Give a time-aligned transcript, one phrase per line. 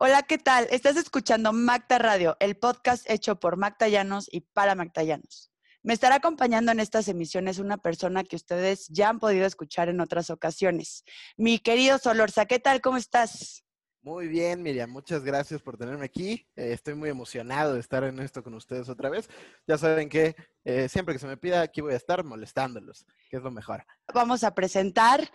[0.00, 0.68] Hola, ¿qué tal?
[0.70, 5.50] Estás escuchando Macta Radio, el podcast hecho por Macta Llanos y para Macta Llanos.
[5.82, 10.00] Me estará acompañando en estas emisiones una persona que ustedes ya han podido escuchar en
[10.00, 11.02] otras ocasiones.
[11.36, 12.80] Mi querido Solorza, ¿qué tal?
[12.80, 13.64] ¿Cómo estás?
[14.00, 16.46] Muy bien, Miriam, muchas gracias por tenerme aquí.
[16.54, 19.28] Eh, estoy muy emocionado de estar en esto con ustedes otra vez.
[19.66, 23.38] Ya saben que eh, siempre que se me pida, aquí voy a estar molestándolos, que
[23.38, 23.84] es lo mejor.
[24.14, 25.28] Vamos a presentar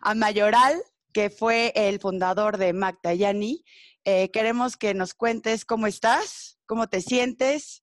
[0.00, 3.62] a Mayoral, que fue el fundador de Macta Yani
[4.08, 7.82] eh, queremos que nos cuentes cómo estás, cómo te sientes.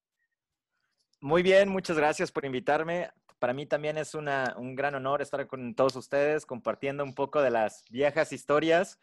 [1.20, 3.10] Muy bien, muchas gracias por invitarme.
[3.38, 7.50] Para mí también es un gran honor estar con todos ustedes compartiendo un poco de
[7.50, 8.98] las viejas historias.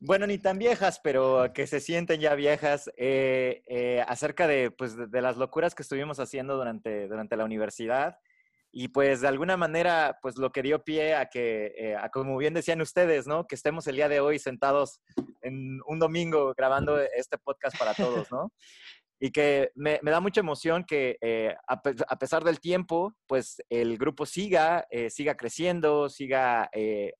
[0.00, 4.96] Bueno, ni tan viejas, pero que se sienten ya viejas eh, eh, acerca de, pues,
[4.96, 8.18] de, las locuras que estuvimos haciendo durante, durante la universidad
[8.74, 12.54] y pues de alguna manera, pues lo que dio pie a que, eh, como bien
[12.54, 13.46] decían ustedes, ¿no?
[13.46, 15.02] Que estemos el día de hoy sentados
[15.42, 18.50] en un domingo grabando este podcast para todos, ¿no?
[19.20, 24.24] Y que me, da mucha emoción que eh, a, pesar del tiempo, pues el grupo
[24.24, 26.70] siga, eh, siga creciendo, siga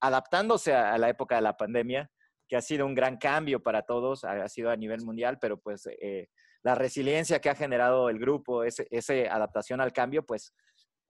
[0.00, 2.10] adaptándose a, la época de la pandemia,
[2.48, 5.86] que ha sido un gran cambio para todos, ha, sido a nivel mundial, pero pues
[6.64, 10.52] la resiliencia que ha generado el grupo, esa adaptación al cambio, pues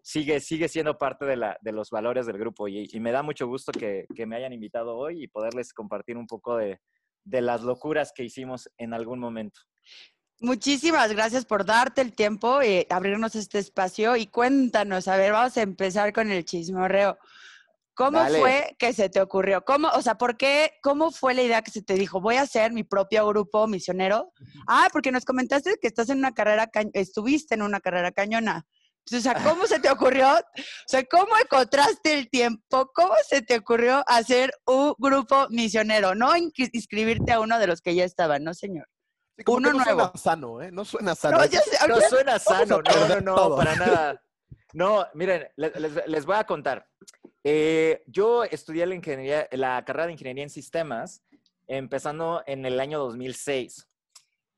[0.02, 3.46] sigue, sigue siendo parte de, la, de los valores del grupo y, me da mucho
[3.46, 6.80] gusto que, que, me hayan invitado hoy y poderles compartir un poco de,
[7.24, 9.60] de las locuras que hicimos en algún momento.
[10.40, 15.56] Muchísimas gracias por darte el tiempo y abrirnos este espacio y cuéntanos, a ver, vamos
[15.56, 17.16] a empezar con el chismorreo.
[17.94, 19.64] ¿Cómo fue que se te ocurrió?
[19.64, 22.42] ¿Cómo, o sea, por qué, cómo fue la idea que se te dijo, voy a
[22.42, 24.32] hacer mi propio grupo misionero?
[24.66, 28.66] Ah, porque nos comentaste que estás en una carrera, estuviste en una carrera cañona.
[29.10, 30.28] O sea, ¿cómo se te ocurrió?
[30.28, 32.90] O sea, ¿cómo encontraste el tiempo?
[32.94, 36.14] ¿Cómo se te ocurrió hacer un grupo misionero?
[36.14, 38.86] No inscribirte a uno de los que ya estaban, ¿no, señor?
[39.46, 40.00] uno no nuevo.
[40.00, 40.70] suena sano, ¿eh?
[40.70, 41.38] No suena sano.
[41.38, 44.22] No, suena sano, no, no, no, para nada.
[44.72, 46.88] No, miren, les, voy a contar.
[47.44, 51.22] Eh, yo estudié la, ingeniería, la carrera de ingeniería en sistemas
[51.66, 53.88] empezando en el año 2006.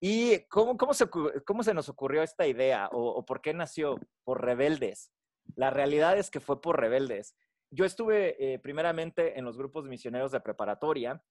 [0.01, 1.07] ¿Y cómo, cómo, se,
[1.47, 3.97] cómo se nos ocurrió esta idea o, por qué nació?
[4.25, 5.11] Por rebeldes.
[5.57, 7.37] La realidad es que fue por rebeldes.
[7.71, 11.23] Yo estuve eh, primeramente en los grupos de misioneros de preparatoria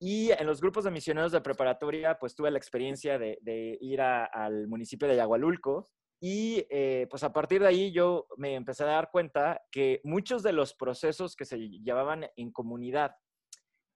[0.00, 3.38] y en los grupos de misioneros de preparatoria pues tuve la experiencia de,
[3.80, 5.88] ir al municipio de Yagualulco
[6.20, 10.42] y eh, pues a partir de ahí yo me empecé a dar cuenta que muchos
[10.42, 13.14] de los procesos que se llevaban en comunidad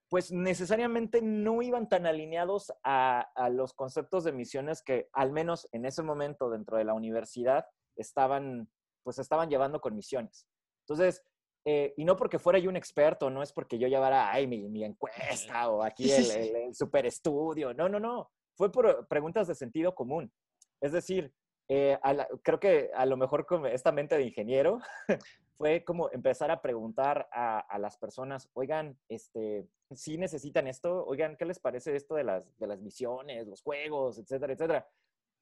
[0.08, 5.84] pues necesariamente no iban tan alineados a, los conceptos de misiones que al menos en
[5.84, 8.70] ese momento dentro de la universidad estaban,
[9.02, 10.46] pues estaban llevando con misiones.
[10.86, 11.22] Entonces,
[11.66, 14.84] eh, y no porque fuera yo un experto, no es porque yo llevara, ay, mi,
[14.84, 19.94] encuesta o aquí el, el, super estudio, no, no, no, fue por preguntas de sentido
[19.94, 20.32] común.
[20.80, 21.34] Es decir,
[21.68, 21.98] eh,
[22.42, 24.80] creo que a lo mejor con esta mente de ingeniero
[25.58, 31.44] fue como empezar a preguntar a, las personas, oigan, este, si necesitan esto, oigan, ¿qué
[31.44, 34.88] les parece esto de las, de las misiones, los juegos, etcétera, etcétera?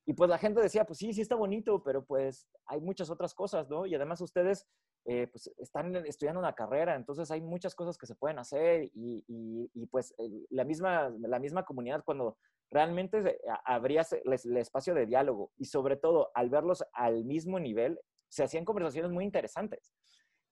[0.07, 3.35] Y pues la gente decía, pues sí, sí está bonito, pero pues hay muchas otras
[3.35, 3.85] cosas, ¿no?
[3.85, 4.67] Y además ustedes
[5.05, 9.23] eh, pues están estudiando una carrera, entonces hay muchas cosas que se pueden hacer y,
[9.29, 10.15] y, pues
[10.49, 12.39] la, misma, la misma comunidad cuando
[12.71, 18.01] realmente habría el espacio de diálogo y sobre todo al verlos al mismo nivel,
[18.37, 19.91] se hacían conversaciones muy interesantes.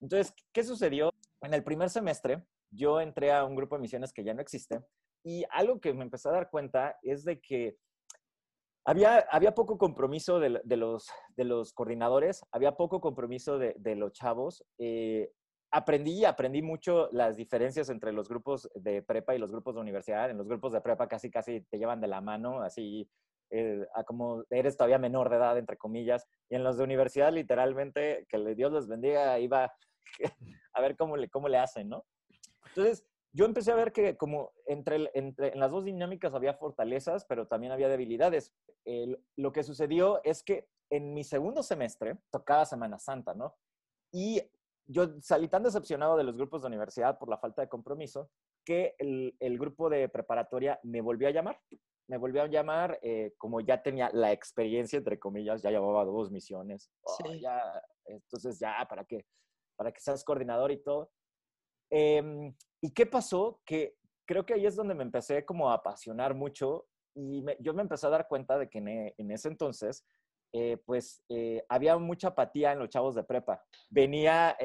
[0.00, 1.10] Entonces, ¿qué sucedió?
[1.42, 4.80] En el primer semestre, yo entré a un grupo de misiones que ya no existe
[5.22, 7.76] y algo que me empecé a dar cuenta es de que
[8.86, 14.64] había, había poco compromiso de, los, de los coordinadores, había poco compromiso de, los chavos.
[14.78, 15.30] Eh,
[15.70, 20.30] aprendí, aprendí mucho las diferencias entre los grupos de prepa y los grupos de universidad.
[20.30, 23.08] En los grupos de prepa casi, casi te llevan de la mano, así
[23.56, 26.26] eh, como eres todavía menor de edad, entre comillas.
[26.48, 29.72] Y en los de universidad, literalmente, que Dios les bendiga, iba
[30.72, 32.04] a ver cómo le, cómo le hacen, ¿no?
[32.66, 37.24] Entonces, yo empecé a ver que como entre, entre en las dos dinámicas había fortalezas,
[37.26, 38.52] pero también había debilidades.
[39.36, 43.56] lo que sucedió es que en mi segundo semestre tocaba Semana Santa, ¿no?
[44.12, 44.42] Y
[44.86, 48.30] yo salí tan decepcionado de los grupos de universidad por la falta de compromiso
[48.64, 51.60] que el, el grupo de preparatoria me volvió a llamar.
[52.08, 56.30] Me volvió a llamar, eh, como ya tenía la experiencia, entre comillas, ya llevaba dos
[56.30, 56.90] misiones.
[57.02, 57.60] Oh, ya,
[58.04, 59.24] entonces ya, ¿para qué?
[59.76, 61.10] Para que seas coordinador y todo.
[61.90, 63.60] Em, ¿Y qué pasó?
[63.64, 63.96] Que
[64.26, 68.06] creo que ahí es donde me empecé como a apasionar mucho y yo me empecé
[68.06, 70.04] a dar cuenta de que en, ese entonces,
[70.52, 73.62] eh, pues eh, había mucha apatía en los chavos de prepa.
[73.88, 74.56] Venía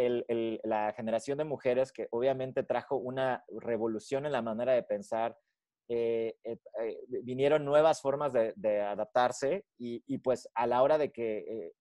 [0.64, 5.38] la generación de mujeres que obviamente trajo una revolución en la manera de pensar
[5.90, 6.36] eh,
[7.24, 11.74] vinieron nuevas formas de, adaptarse y, pues a la hora de que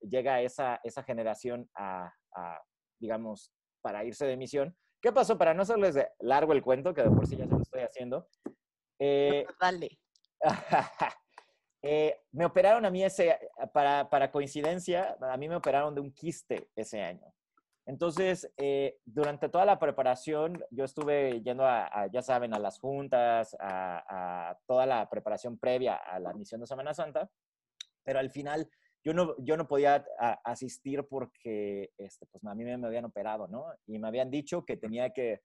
[0.00, 2.12] llega esa, esa generación a,
[3.00, 3.52] digamos,
[3.82, 5.36] para irse de misión, ¿qué pasó?
[5.36, 8.28] Para no hacerles largo el cuento, que de por sí ya se lo estoy haciendo.
[9.60, 9.98] Dale.
[11.82, 13.38] Eh, me operaron a mí ese,
[13.72, 17.32] para, para, coincidencia, a mí me operaron de un quiste ese año.
[17.88, 23.56] Entonces, eh, durante toda la preparación, yo estuve yendo a, ya saben, a las juntas,
[23.58, 27.30] a, toda la preparación previa a la misión de Semana Santa,
[28.04, 28.68] pero al final
[29.02, 30.04] yo no, yo no podía
[30.44, 33.64] asistir porque este, pues, a mí me habían operado, ¿no?
[33.86, 35.40] Y me habían dicho que tenía que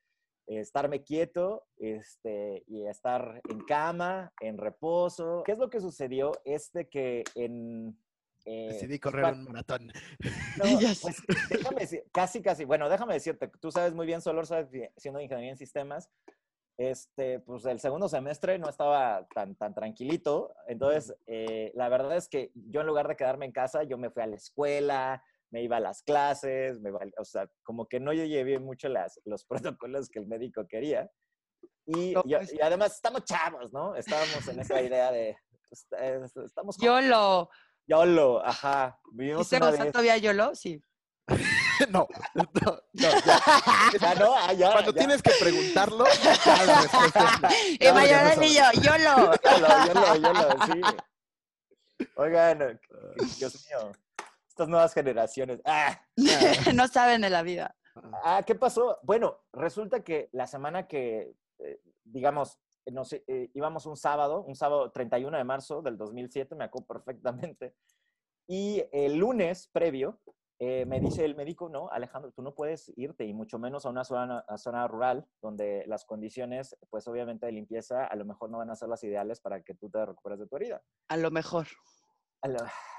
[0.45, 5.43] estarme quieto este, y estar en cama, en reposo.
[5.45, 6.33] ¿Qué es lo que sucedió?
[6.43, 7.97] Es de que en...
[8.45, 9.91] Eh, Decidí correr un maratón.
[10.57, 14.69] No, pues, déjame decir, casi, casi, bueno, déjame decirte, tú sabes muy bien, Solor, sabes,
[14.97, 16.09] siendo ingeniería en sistemas,
[16.77, 20.53] este, pues el segundo semestre no estaba tan, tan tranquilito.
[20.67, 24.09] Entonces, eh, la verdad es que yo en lugar de quedarme en casa, yo me
[24.09, 28.11] fui a la escuela, me iba a las clases, me, o sea, como que no
[28.11, 29.45] yo llevé mucho las, los
[29.77, 31.09] protocolos que el médico quería.
[31.85, 33.95] Y, pues y, además estamos chavos, ¿no?
[33.95, 35.35] Estábamos en esa idea de,
[35.69, 35.85] pues,
[36.45, 36.77] estamos...
[36.77, 37.49] YOLO.
[37.87, 38.99] YOLO, ajá.
[39.11, 40.55] Vivimos ¿Y una todavía YOLO?
[40.55, 40.81] Sí.
[41.89, 44.15] no, no, no, ya.
[44.15, 46.05] no, ah, ya, Cuando tienes que preguntarlo,
[46.43, 47.39] ya la respuesta
[47.79, 49.33] Y mayor yo, YOLO.
[49.43, 50.81] YOLO, YOLO, YOLO, sí.
[52.15, 52.79] Oigan,
[53.37, 53.91] Dios mío
[54.53, 55.59] estas nuevas generaciones.
[55.65, 55.99] ¡Ah!
[56.73, 57.75] no saben de la vida.
[58.23, 58.99] Ah, ¿qué pasó?
[59.01, 62.59] Bueno, resulta que la semana que, eh, digamos,
[62.91, 67.75] nos, eh, íbamos un sábado, un sábado 31 de marzo del 2007, me acuerdo perfectamente,
[68.47, 70.19] y el lunes previo
[70.59, 73.89] eh, me dice el médico, no, Alejandro, tú no puedes irte y mucho menos a
[73.89, 78.59] una zona, zona rural donde las condiciones, pues obviamente de limpieza, a lo mejor no
[78.59, 80.81] van a ser las ideales para que tú te recuperes de tu herida.
[81.09, 81.67] A lo mejor.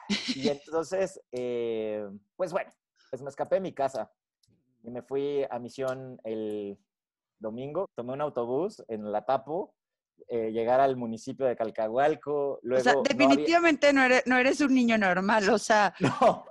[0.36, 2.70] Y entonces, eh, pues bueno,
[3.08, 4.12] pues me escapé de mi casa
[4.82, 6.78] y me fui a misión el
[7.44, 7.86] domingo.
[7.94, 9.74] Tomé un autobús en La Tapo,
[10.28, 12.58] eh, llegar al municipio de Calcahualco.
[12.62, 15.94] Luego, o sea, definitivamente no, eres, no eres un niño normal, o sea.
[16.20, 16.44] No.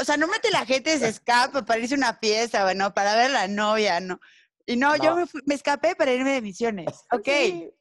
[0.00, 3.14] O sea, no mete la gente se escapa para irse a una fiesta, bueno, para
[3.14, 4.18] ver a la novia, ¿no?
[4.66, 5.16] Y no, yo
[5.46, 6.86] me, escapé para irme de misiones.
[7.12, 7.28] Ok.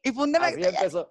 [0.04, 0.40] Y fundé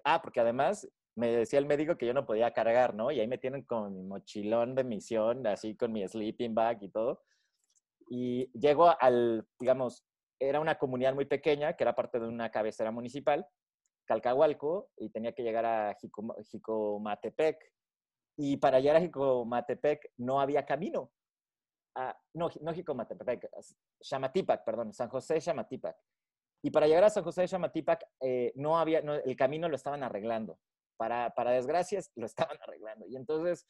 [0.05, 3.11] Ah, porque además me decía el médico que yo no podía cargar, ¿no?
[3.11, 6.89] Y ahí me tienen con mi mochilón de misión, así con mi sleeping bag y
[6.89, 7.21] todo.
[8.09, 10.05] Y llego al, digamos,
[10.39, 13.47] era una comunidad muy pequeña, que era parte de una cabecera municipal,
[14.05, 15.95] Calcahualco, y tenía que llegar a
[16.51, 17.57] Jicomatepec.
[18.37, 21.11] Y para llegar a Jicomatepec no había camino.
[21.95, 23.49] Ah, no, no Jicomatepec,
[24.01, 25.97] Xamatipac, perdón, San José Xamatipac.
[26.61, 30.03] Y para llegar a San José de Xamatipac, eh, no había, el camino lo estaban
[30.03, 30.59] arreglando
[30.97, 33.05] para, para desgracias, lo estaban arreglando.
[33.07, 33.65] Y entonces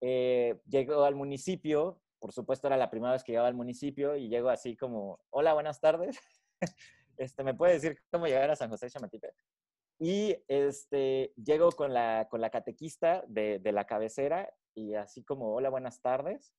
[0.00, 4.28] eh, llegó al municipio, por supuesto era la primera vez que llegaba al municipio, y
[4.28, 6.18] llego así como, hola, buenas tardes.
[7.16, 9.32] este, ¿Me puede decir cómo llegar a San José de Chamatipe?
[9.98, 15.54] Y este, llego con la, con la catequista de, de la cabecera y así como,
[15.54, 16.54] hola, buenas tardes.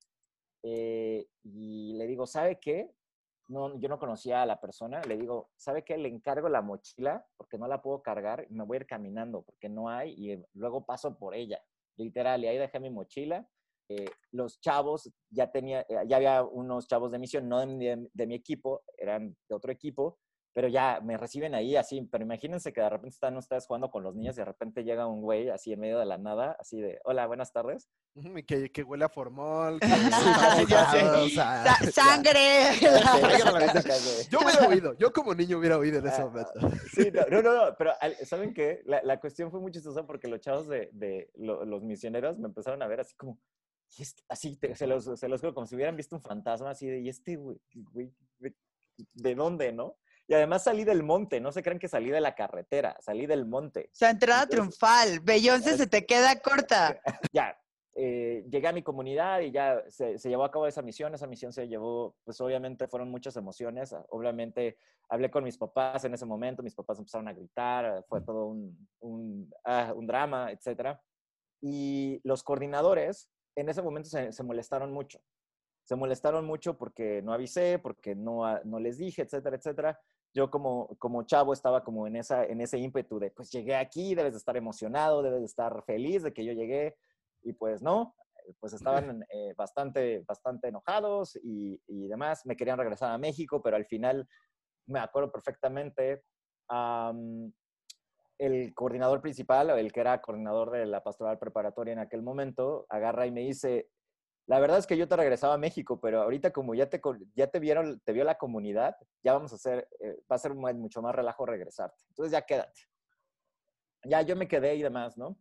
[0.63, 2.91] Eh, y le digo, ¿sabe qué?
[3.51, 5.97] no, yo no conocía a la persona, le digo, ¿sabe qué?
[5.97, 9.41] Le encargo la mochila porque no la puedo cargar y me voy a ir caminando
[9.41, 11.61] porque no hay y luego paso por ella,
[11.97, 13.47] literal, y ahí dejé mi mochila.
[13.93, 18.35] Eh, los chavos, ya tenía, eh, ya había unos chavos de misión, no de mi
[18.35, 20.17] equipo, eran de otro equipo,
[20.53, 24.03] pero ya me reciben ahí así, pero imagínense que de repente están ustedes jugando con
[24.03, 26.81] los niños y de repente llega un güey así en medio de la nada, así
[26.81, 27.89] de, hola, buenas tardes.
[28.45, 29.79] Que, que huele a formol,
[31.93, 32.73] sangre.
[34.29, 36.51] yo hubiera oído, yo como niño hubiera oído en ese ah, momento.
[36.93, 37.93] Sí, no, no, no, pero
[38.25, 38.81] ¿saben qué?
[38.85, 42.81] La, la, cuestión fue muy chistosa porque los chavos de, de los misioneros me empezaron
[42.81, 43.39] a ver así como,
[43.97, 47.09] este, así, se los, se los como si hubieran visto un fantasma así de, ¿y
[47.09, 47.59] este güey,
[47.91, 48.13] güey
[49.13, 49.97] de dónde, no?
[50.27, 53.45] Y además salí del monte, no se crean que salí de la carretera, salí del
[53.45, 53.89] monte.
[53.91, 57.01] O sea, entrada triunfal, Beyoncé se te queda corta.
[57.33, 57.57] ya,
[57.95, 61.13] eh, llegué a mi comunidad y ya se, llevó a cabo esa misión.
[61.13, 63.93] Esa misión se llevó, pues obviamente fueron muchas emociones.
[64.09, 64.77] Obviamente
[65.09, 68.87] hablé con mis papás en ese momento, mis papás empezaron a gritar, fue todo un,
[69.01, 70.97] un, ah, un drama, etc.
[71.61, 75.19] Y los coordinadores en ese momento se, se, molestaron mucho.
[75.83, 79.99] Se molestaron mucho porque no avisé, porque no, no les dije, etcétera, etcétera.
[80.33, 84.15] Yo como, como chavo estaba como en, esa, en ese ímpetu de, pues llegué aquí,
[84.15, 86.95] debes de estar emocionado, debes de estar feliz de que yo llegué,
[87.43, 88.15] y pues no,
[88.59, 93.75] pues estaban eh, bastante, bastante enojados y, y, demás, me querían regresar a México, pero
[93.75, 94.27] al final
[94.87, 96.23] me acuerdo perfectamente,
[98.41, 103.27] el coordinador principal, el que era coordinador de la pastoral preparatoria en aquel momento, agarra
[103.27, 103.89] y me dice,
[104.47, 106.99] la verdad es que yo te regresaba a México, pero ahorita como ya te,
[107.35, 110.55] ya te vieron, te vio la comunidad, ya vamos a hacer, eh, va a ser
[110.55, 112.03] mucho más relajo regresarte.
[112.09, 112.81] Entonces ya quédate.
[114.05, 115.37] Ya yo me quedé y demás, ¿no?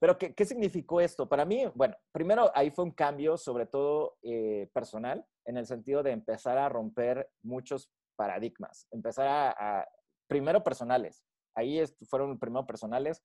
[0.00, 1.28] Pero ¿qué, qué significó esto?
[1.28, 6.02] Para mí, bueno, primero ahí fue un cambio, sobre todo eh, personal, en el sentido
[6.02, 9.86] de empezar a romper muchos paradigmas, empezar a,
[10.26, 11.22] primero personales.
[11.54, 13.22] Ahí fueron primero personales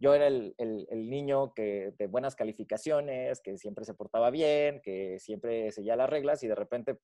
[0.00, 5.18] yo era el, el, niño que, de buenas calificaciones, que siempre se portaba bien, que
[5.18, 6.98] siempre seguía las reglas y de repente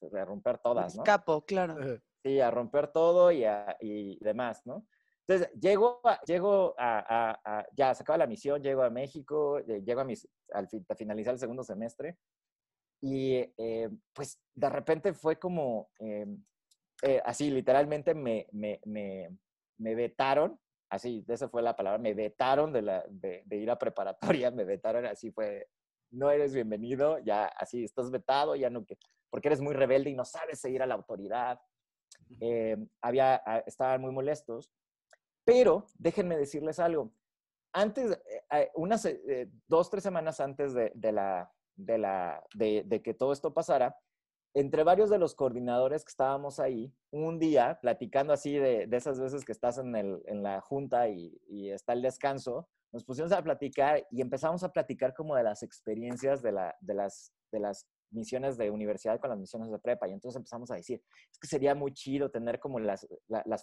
[0.00, 1.02] pues, a romper todas, ¿no?
[1.02, 2.00] Escapo, claro.
[2.22, 3.44] Sí, a romper todo y,
[3.80, 4.86] y demás, ¿no?
[5.26, 9.82] Entonces, llego, a, llego a, a, ya se acaba la misión, llego a México, eh,
[9.84, 12.16] llego a, mis, al, a finalizar el segundo semestre
[13.00, 16.42] y eh, pues de repente fue como, em,
[17.02, 19.28] eh, así literalmente me, me, me,
[19.82, 20.58] me vetaron
[20.92, 25.06] así, esa fue la palabra, me vetaron de, la, de, ir a preparatoria, me vetaron,
[25.06, 25.68] así fue,
[26.10, 28.84] no eres bienvenido, ya así, estás vetado, ya no,
[29.30, 31.58] porque eres muy rebelde y no sabes seguir a la autoridad.
[32.40, 34.70] Eh, había, ah, estaban muy molestos,
[35.44, 37.14] pero déjenme decirles algo.
[37.72, 38.20] Antes,
[38.50, 43.14] eh, unas eh, dos, tres semanas antes de, de la, de, la, de, de que
[43.14, 43.96] todo esto pasara,
[44.54, 49.44] entre varios de los coordinadores que estábamos ahí, un día, platicando así de, esas veces
[49.44, 54.20] que estás en, la junta y, y, está el descanso, nos pusimos a platicar y
[54.20, 57.32] empezamos a platicar como de las experiencias de, la, de, las,
[58.10, 60.06] misiones de universidad con las misiones de prepa.
[60.06, 61.02] Y entonces empezamos a decir,
[61.40, 63.06] que sería muy chido tener como las,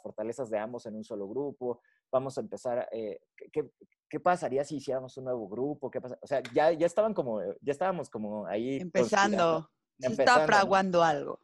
[0.01, 1.81] fortalezas de ambos en un solo grupo.
[2.11, 3.19] Vamos a empezar, eh,
[3.53, 3.69] ¿qué,
[4.09, 5.91] ¿qué, pasaría si hiciéramos un nuevo grupo?
[6.21, 8.77] O sea, ya, ya estaban como, ya estábamos como ahí.
[8.77, 9.69] Empezando.
[9.99, 11.39] Se está fraguando algo.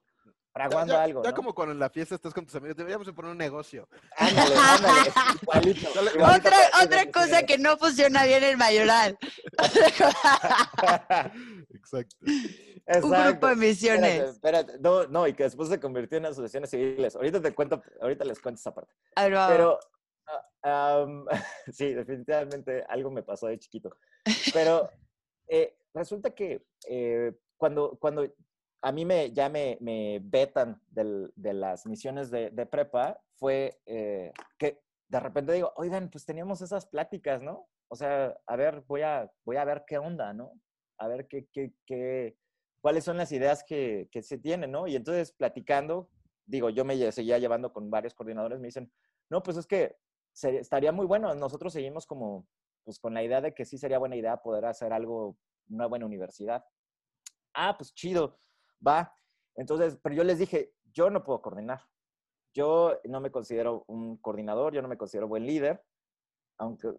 [0.55, 1.21] Fraguando ya, algo.
[1.21, 3.89] Ya como cuando en la fiesta estás con tus amigos, deberíamos poner un negocio.
[4.15, 5.89] Ándale, ándale, igualito,
[6.23, 9.17] Otra, otra cosa que no funciona bien en Mayoral.
[11.73, 12.15] Exacto.
[13.03, 14.29] Un grupo de misiones.
[14.29, 17.17] Espérate, No, no, y que después se convirtió en asociaciones civiles.
[17.17, 18.93] Ahorita te cuento, ahorita les cuento esa parte.
[19.13, 19.77] Pero,
[20.63, 21.25] um,
[21.73, 23.97] sí, definitivamente algo me pasó de chiquito.
[24.53, 24.89] Pero
[25.49, 28.25] eh, resulta que eh, cuando, cuando
[28.81, 33.79] a mí me, ya me, me vetan del, de las misiones de, de prepa, fue
[33.85, 37.67] eh, que de repente digo, oigan, pues teníamos esas pláticas, ¿no?
[37.87, 40.51] O sea, a ver, voy a, voy a ver qué onda, ¿no?
[40.97, 42.37] A ver qué, qué, qué,
[42.81, 44.87] cuáles son las ideas que, que se tienen, ¿no?
[44.87, 46.09] Y entonces platicando,
[46.45, 48.91] digo, yo me seguía llevando con varios coordinadores, me dicen,
[49.29, 49.95] no, pues es que
[50.43, 52.47] estaría muy bueno, nosotros seguimos como,
[52.83, 55.37] pues con la idea de que sí sería buena idea poder hacer algo,
[55.69, 56.63] una buena universidad
[57.55, 58.37] ah, pues chido,
[58.85, 59.13] va.
[59.55, 61.81] Entonces, pero yo les dije, yo no puedo coordinar.
[62.53, 65.83] Yo no me considero un coordinador, yo no me considero buen líder,
[66.57, 66.89] aunque,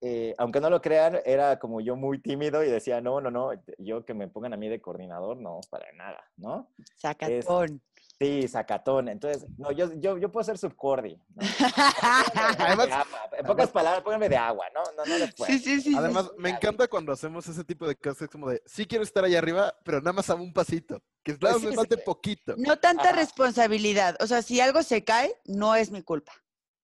[0.00, 3.50] eh, aunque no lo crean, era como yo muy tímido y decía, no, no, no,
[3.78, 6.72] yo que me pongan a mí de coordinador, no, para nada, ¿no?
[6.96, 7.82] Sacatón.
[8.22, 9.08] Sí, sacatón.
[9.08, 11.20] Entonces, no, yo, yo, yo puedo ser subcordi.
[11.34, 11.42] ¿no?
[13.36, 14.82] en pocas palabras, pónganme de agua, ¿no?
[14.96, 15.50] No, no después.
[15.50, 15.94] Sí, sí, sí.
[15.96, 19.38] Además, me encanta cuando hacemos ese tipo de cosas, como de, sí quiero estar allá
[19.38, 21.02] arriba, pero nada más a un pasito.
[21.24, 22.54] Que claro, me falte poquito.
[22.56, 24.16] No tanta responsabilidad.
[24.20, 26.32] O sea, si algo se cae, no es mi culpa.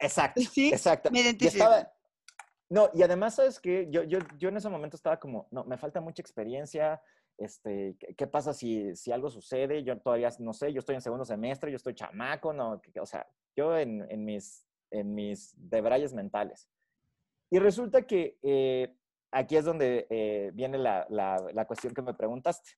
[0.00, 0.40] Exacto.
[0.52, 1.09] Sí, exacto.
[1.12, 1.68] Me identifico.
[2.68, 3.87] no, y además, ¿sabes qué?
[3.90, 7.00] Yo, yo, yo en ese momento estaba como, no, me falta mucha experiencia,
[7.38, 9.85] este, ¿qué pasa si, si, algo sucede?
[9.85, 13.26] Yo todavía no sé, yo estoy en segundo semestre, yo estoy chamaco, no, o sea,
[13.57, 16.68] yo en, en mis, en mis debrayes mentales.
[17.50, 18.95] Y resulta que eh,
[19.30, 22.73] aquí es donde eh, viene la, la, la, cuestión que me preguntaste.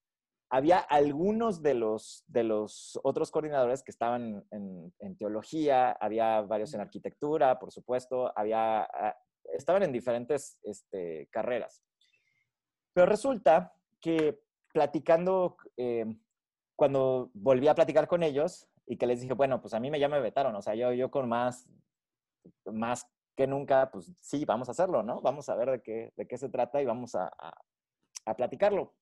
[0.50, 6.75] Había algunos de los, de los otros coordinadores que estaban en, en teología, había varios
[6.75, 9.17] en arquitectura, por supuesto, había, ah,
[9.55, 11.83] estaban en diferentes este, carreras.
[12.93, 14.40] Pero resulta que
[14.73, 16.07] platicando, eh,
[16.77, 20.00] cuando volví a platicar con ellos y que les dije, bueno, pues a mí me
[20.00, 21.69] ya me vetaron, o sea, yo, yo con más,
[22.65, 25.21] más que nunca, pues sí, vamos a hacerlo, ¿no?
[25.23, 27.31] Vamos a ver de qué, de qué se trata y vamos a,
[28.27, 28.95] a, platicarlo.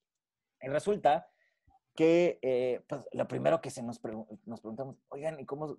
[0.61, 1.29] Y resulta
[1.95, 4.01] que eh, pues, lo primero que se nos,
[4.45, 5.79] nos preguntamos, oigan, ¿y cómo,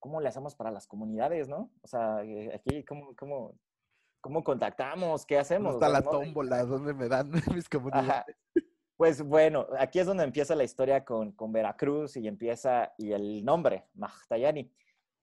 [0.00, 1.70] cómo le hacemos para las comunidades, no?
[1.82, 3.54] O sea, eh, aquí, ¿cómo, cómo,
[4.20, 5.24] cómo contactamos?
[5.24, 5.74] ¿Qué hacemos?
[5.74, 6.64] ¿Dónde está la tómbola?
[6.64, 8.36] ¿Dónde me dan mis comunidades?
[9.02, 13.88] Pues bueno, aquí es donde empieza la historia con, Veracruz y empieza, y el nombre,
[13.94, 14.72] Mahtayani.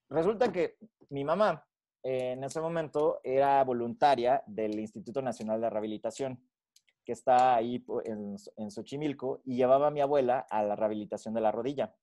[0.10, 0.76] Resulta que
[1.12, 1.66] mi mamá
[2.04, 6.46] eh, en ese momento era voluntaria del Instituto Nacional de Rehabilitación,
[7.06, 11.40] que está ahí en, en Xochimilco, y llevaba a mi abuela a la rehabilitación de
[11.40, 11.96] la rodilla.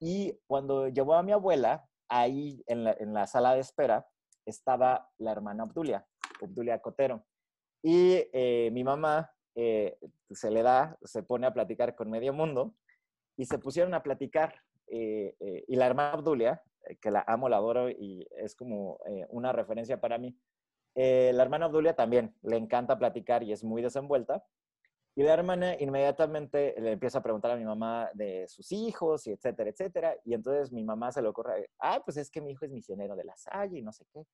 [0.00, 4.08] Y cuando llevó a mi abuela, ahí en la, en la sala de espera,
[4.46, 6.06] estaba la hermana Obdulia,
[6.40, 7.22] Obdulia Cotero.
[7.82, 9.98] Y eh, mi mamá eh,
[10.30, 12.74] se le da, se pone a platicar con medio mundo
[13.36, 14.54] y se pusieron a platicar.
[14.86, 15.34] Eh,
[15.66, 16.62] y la hermana Obdulia,
[17.00, 20.38] que la amo, la adoro y es como una referencia para mí,
[20.94, 24.44] la hermana Obdulia también le encanta platicar y es muy desenvuelta.
[25.18, 29.32] Y la hermana inmediatamente le empieza a preguntar a mi mamá de sus hijos y
[29.32, 30.14] etcétera, etcétera.
[30.26, 33.16] Y entonces mi mamá se le ocurre, ah, pues es que mi hijo es misionero
[33.16, 34.26] de la Salle y no sé qué.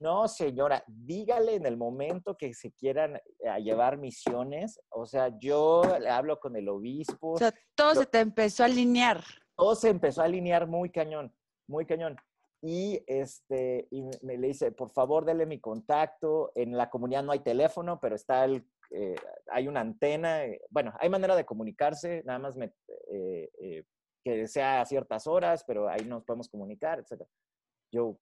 [0.00, 4.80] No, señora, dígale en el momento que se quieran eh, llevar misiones.
[4.88, 7.32] O sea, yo le hablo con el obispo.
[7.32, 9.22] O sea, todo se te empezó a alinear.
[9.54, 11.32] Todo se empezó a alinear muy cañón,
[11.68, 12.16] muy cañón.
[12.62, 16.50] Y, este, y me le dice, por favor, dele mi contacto.
[16.54, 19.14] En la comunidad no hay teléfono, pero está el eh,
[19.52, 22.56] hay una antena, eh, bueno, hay manera de comunicarse, nada más
[23.08, 23.84] eh,
[24.24, 27.22] que sea a ciertas horas, pero ahí nos podemos comunicar, etc.
[27.92, 28.18] Yo,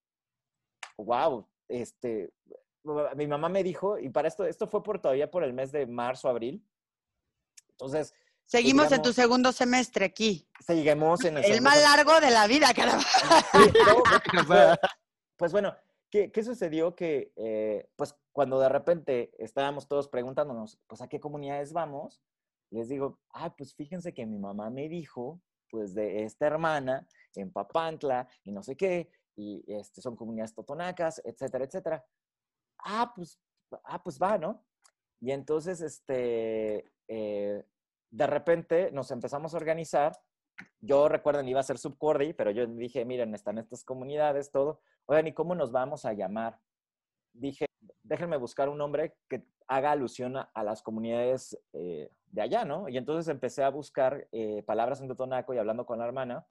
[0.98, 2.32] wow, este,
[3.16, 5.86] mi mamá me dijo, y para esto, esto fue por todavía por el mes de
[5.86, 6.64] marzo, abril.
[7.70, 8.14] Entonces,
[8.48, 10.48] Seguimos en tu segundo semestre aquí.
[10.60, 13.04] Seguimos en el, el más largo de la vida, caramba.
[15.36, 15.76] pues bueno,
[16.10, 16.96] ¿qué, qué sucedió?
[16.96, 17.30] Que,
[17.94, 22.22] pues cuando de repente estábamos todos preguntándonos, pues a qué comunidades vamos,
[22.70, 27.52] les digo, ah, pues fíjense que mi mamá me dijo, pues de esta hermana en
[27.52, 32.04] Papantla y no sé qué, y este, son comunidades totonacas, etcétera, etcétera.
[32.80, 33.40] Ah, pues,
[33.84, 34.64] ah, pues va, ¿no?
[35.20, 37.64] Y entonces, este, eh,
[38.10, 40.12] de repente nos empezamos a organizar.
[40.80, 44.80] Yo recuerden, iba a ser subcordi, pero yo dije, miren, están estas comunidades, todo.
[45.06, 46.58] Oigan, ¿y cómo nos vamos a llamar?
[47.32, 47.66] Dije,
[48.02, 52.88] déjenme buscar un nombre que haga alusión a, las comunidades eh, de allá, ¿no?
[52.88, 56.46] Y entonces empecé a buscar eh, palabras en totonaco y hablando con la hermana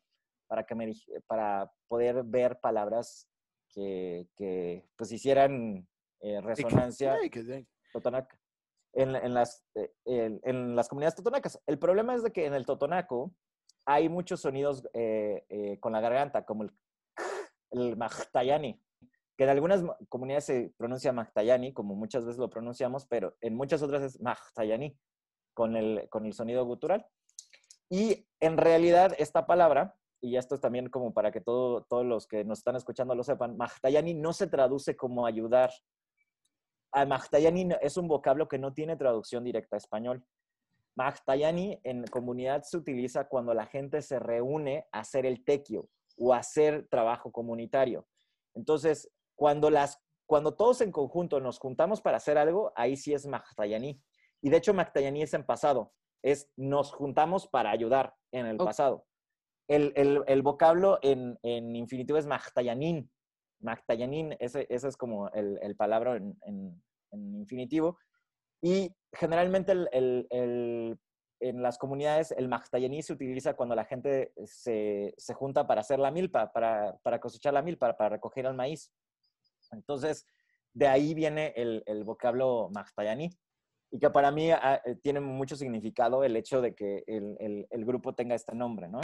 [0.48, 0.94] para, que me,
[1.28, 3.28] para poder ver palabras
[3.70, 5.88] que, que pues hicieran
[6.22, 7.18] eh, resonancia
[7.94, 8.40] totonaca.
[8.94, 9.64] En, en, las,
[10.06, 11.62] en, las comunidades totonacas.
[11.68, 13.32] El problema es de que en el totonaco
[13.86, 14.82] hay muchos sonidos
[15.80, 16.72] con la garganta, como el,
[17.72, 18.82] el mahtayani
[19.38, 23.84] que en algunas comunidades se pronuncia Magtayani, como muchas veces lo pronunciamos, pero en muchas
[23.84, 24.98] otras es Magtayani,
[25.54, 27.06] con el, con el sonido gutural.
[27.88, 32.28] Y en realidad esta palabra, y esto es también como para que todo, todos los
[32.28, 35.72] que nos están escuchando lo sepan, Magtayani no se traduce como ayudar.
[36.92, 40.26] A Magtayani es un vocablo que no tiene traducción directa a español.
[40.96, 46.34] Magtayani en comunidad se utiliza cuando la gente se reúne a hacer el tequio o
[46.34, 48.08] a hacer trabajo comunitario.
[48.56, 53.28] Entonces, cuando, las, cuando todos en conjunto nos juntamos para hacer algo, ahí sí es
[53.28, 54.02] Magtayaní.
[54.42, 55.94] Y de hecho, Magtayaní es en pasado.
[56.24, 59.06] Es nos juntamos para ayudar en el pasado.
[59.68, 59.94] El,
[60.28, 63.12] el, vocablo en, en, infinitivo es Magtayanín.
[63.60, 66.38] Magtayanín, ese, ese es como el, el palabra en,
[67.12, 67.98] en, infinitivo.
[68.62, 70.98] Y generalmente el,
[71.40, 76.00] en las comunidades el Magtayaní se utiliza cuando la gente se, se junta para hacer
[76.00, 78.92] la milpa, para, para cosechar la milpa, para recoger el maíz.
[79.72, 80.26] Entonces,
[80.74, 83.30] de ahí viene el, vocablo Magtayani
[83.92, 88.14] y que para mí ah, eh, tiene mucho significado el hecho de que el, grupo
[88.14, 89.02] tenga este nombre, ¿no?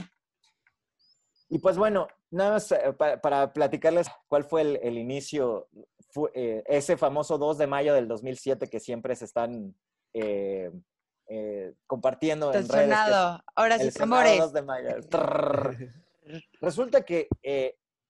[1.53, 5.67] Y pues bueno, nada más eh, para, platicarles cuál fue el, inicio,
[6.33, 9.75] eh, ese famoso 2 de mayo del 2007 que siempre se están
[11.85, 12.97] compartiendo en redes.
[13.55, 14.39] Ahora sí, amores.
[14.39, 14.89] 2 de mayo.
[16.59, 17.27] Resulta que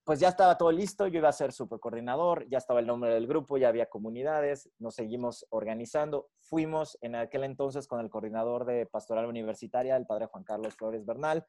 [0.05, 3.27] pues ya estaba todo listo, yo iba a ser supercoordinador, ya estaba el nombre del
[3.27, 6.29] grupo, ya había comunidades, nos seguimos organizando.
[6.39, 11.05] Fuimos en aquel entonces con el coordinador de pastoral universitaria, el padre Juan Carlos Flores
[11.05, 11.45] Bernal.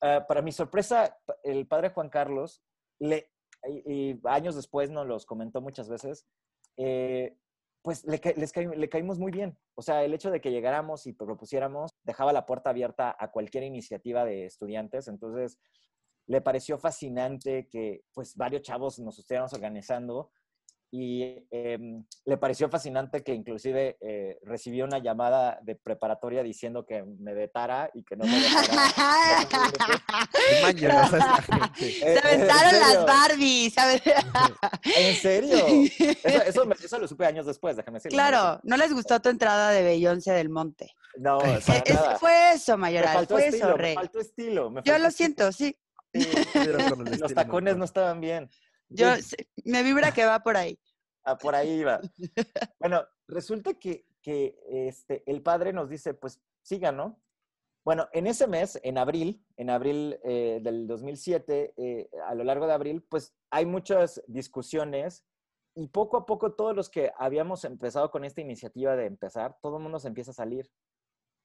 [0.00, 2.62] Ah, para mi sorpresa, el padre Juan Carlos,
[4.24, 6.26] años después nos los comentó muchas veces,
[6.76, 7.36] eh,
[7.82, 8.20] pues le,
[8.76, 9.58] le caímos muy bien.
[9.74, 13.64] O sea, el hecho de que llegáramos y propusiéramos dejaba la puerta abierta a cualquier
[13.64, 15.08] iniciativa de estudiantes.
[15.08, 15.58] Entonces,
[16.26, 20.30] le pareció fascinante que pues varios chavos nos estuviéramos organizando
[20.92, 27.04] y em, le pareció fascinante que inclusive eh, recibió una llamada de preparatoria diciendo que
[27.04, 28.64] me vetara y que no me vetara.
[31.78, 34.02] Se aventaron las Barbies, ¿sabes?
[34.96, 35.58] ¿En serio?
[36.24, 38.16] Eso, eso, lo supe años después, déjame decirlo.
[38.16, 40.92] Claro, no les gustó tu entrada de Beyoncé del Monte.
[41.16, 41.40] No,
[42.18, 43.94] fue eso, Mayoral, fue eso, Rey.
[43.94, 44.72] Me faltó estilo.
[44.84, 45.76] Yo lo siento, sí.
[46.12, 48.50] Los tacones no estaban bien.
[48.90, 49.06] Yo,
[49.64, 50.78] me vibra que va por ahí.
[51.24, 52.00] Ah, por ahí va.
[52.80, 57.20] Bueno, resulta que, que este, el padre nos dice, pues siga, ¿no?
[57.84, 62.66] Bueno, en ese mes, en abril, en abril eh, del 2007, eh, a lo largo
[62.66, 65.24] de abril, pues hay muchas discusiones
[65.74, 69.78] y poco a poco todos los que habíamos empezado con esta iniciativa de empezar, todo
[69.78, 70.70] el mundo se empieza a salir.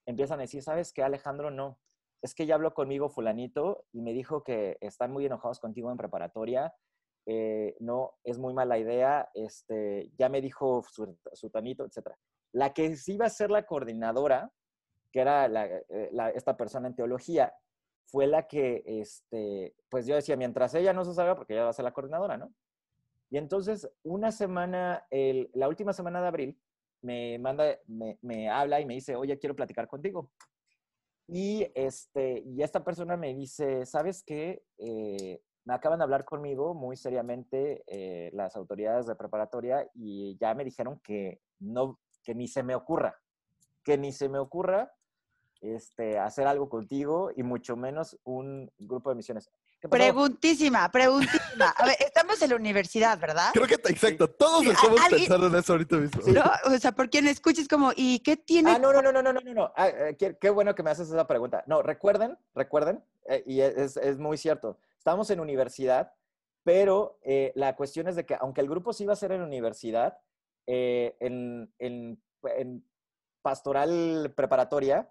[0.06, 1.52] Empiezan a decir, ¿sabes qué, Alejandro?
[1.52, 1.80] No.
[2.22, 5.98] Es que ya habló conmigo fulanito y me dijo que están muy enojados contigo en
[5.98, 6.74] preparatoria.
[7.26, 9.30] Eh, no, es muy mala idea.
[9.34, 12.10] Este, ya me dijo su, su tanito, etc.
[12.52, 14.52] La que sí iba a ser la coordinadora,
[15.12, 17.54] que era eh, esta persona en teología,
[18.06, 21.70] fue la que, este, pues yo decía, mientras ella no se salga, porque ella va
[21.70, 22.54] a ser la coordinadora, ¿no?
[23.30, 26.60] Y entonces, una semana, la última semana de abril,
[27.06, 30.32] me manda, me, habla y me dice, oye, quiero platicar contigo.
[31.28, 34.64] Y, este, y esta persona me dice, ¿sabes qué?
[34.78, 40.54] Eh, me acaban de hablar conmigo muy seriamente eh, las autoridades de preparatoria y ya
[40.54, 43.20] me dijeron que no, que ni se me ocurra,
[43.84, 44.94] que ni se me ocurra
[45.62, 49.50] este, hacer algo contigo y mucho menos un grupo de misiones.
[49.90, 51.70] Preguntísima, preguntísima.
[51.78, 53.50] A ver, estamos en la universidad, ¿verdad?
[53.54, 56.22] Creo que, exacto, todos estamos pensando en eso ahorita mismo.
[56.66, 58.72] O sea, por quien escuches como, ¿y qué tiene?
[58.72, 59.74] Ah, no, no, no, no, no, no, no.
[59.76, 61.64] Ah, eh, qué, bueno que me haces esa pregunta.
[61.68, 66.12] No, recuerden, recuerden, eh, y es, es, muy cierto, estamos en universidad,
[66.64, 69.44] pero eh, la cuestión es de que aunque el grupo sí iba a ser en
[69.44, 70.18] universidad,
[70.66, 72.90] en, en, en
[73.44, 75.08] pastoral preparatoria,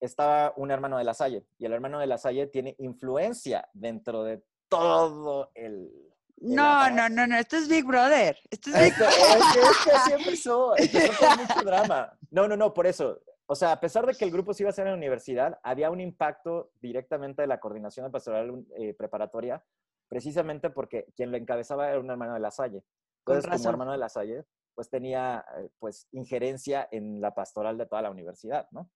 [0.00, 4.24] estaba un hermano de la Salle y el hermano de la Salle tiene influencia dentro
[4.24, 5.92] de todo el...
[6.38, 8.38] no, no, no, no, esto es Big Brother.
[8.50, 9.14] Esto es Big Brother.
[9.18, 12.18] Es que, así empezó, empezó con mucho drama.
[12.30, 13.20] No, no, no, por eso.
[13.46, 15.58] O sea, a pesar de que el grupo se iba a hacer en la universidad,
[15.62, 19.62] había un impacto directamente de la coordinación pastoral eh, preparatoria,
[20.08, 22.82] precisamente porque quien lo encabezaba era un hermano de la Salle.
[23.26, 27.86] Entonces, como hermano de la Salle, pues tenía eh, pues injerencia en la pastoral de
[27.86, 28.90] toda la universidad, ¿no?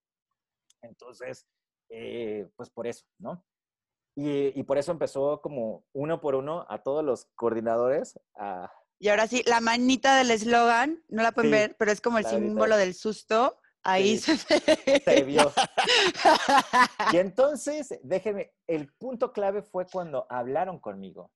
[0.83, 1.47] Entonces,
[1.91, 3.45] eh, pues por eso, ¿no?
[4.21, 8.69] Y, por eso empezó como uno por uno a todos los coordinadores a...
[8.99, 12.27] Y ahora sí, la manita del eslogan, no la pueden ver, pero es como el
[12.27, 13.61] símbolo del susto.
[13.89, 15.53] Ahí se, se vio.
[17.13, 21.31] y entonces, déjenme, el punto clave fue cuando hablaron conmigo.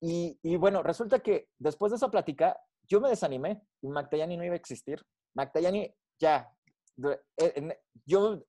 [0.00, 2.58] Y, y, bueno, resulta que después de esa plática,
[2.88, 5.04] yo me desanimé y Magdayani no iba a existir.
[5.34, 6.50] Magdayani ya
[7.36, 8.42] eh, yo,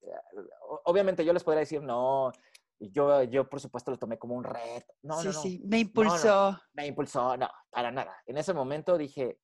[0.86, 2.32] obviamente yo les podría decir, no,
[2.80, 4.94] yo, yo por supuesto lo tomé como un reto.
[5.04, 6.58] No, sí, no, sí, me impulsó.
[6.74, 8.16] me impulsó, no, para nada.
[8.26, 9.40] En ese momento dije,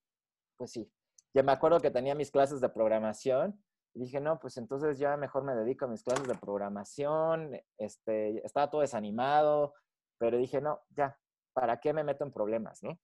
[0.57, 0.89] pues sí,
[1.33, 3.61] ya me acuerdo que tenía mis clases de programación
[3.93, 7.59] y dije, no, pues entonces ya mejor me dedico a mis clases de programación.
[7.77, 9.73] Este, estaba todo desanimado,
[10.17, 11.17] pero dije, no, ya,
[11.53, 12.97] ¿para qué me meto en problemas, no?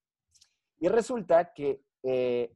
[0.78, 2.54] Y resulta que eh,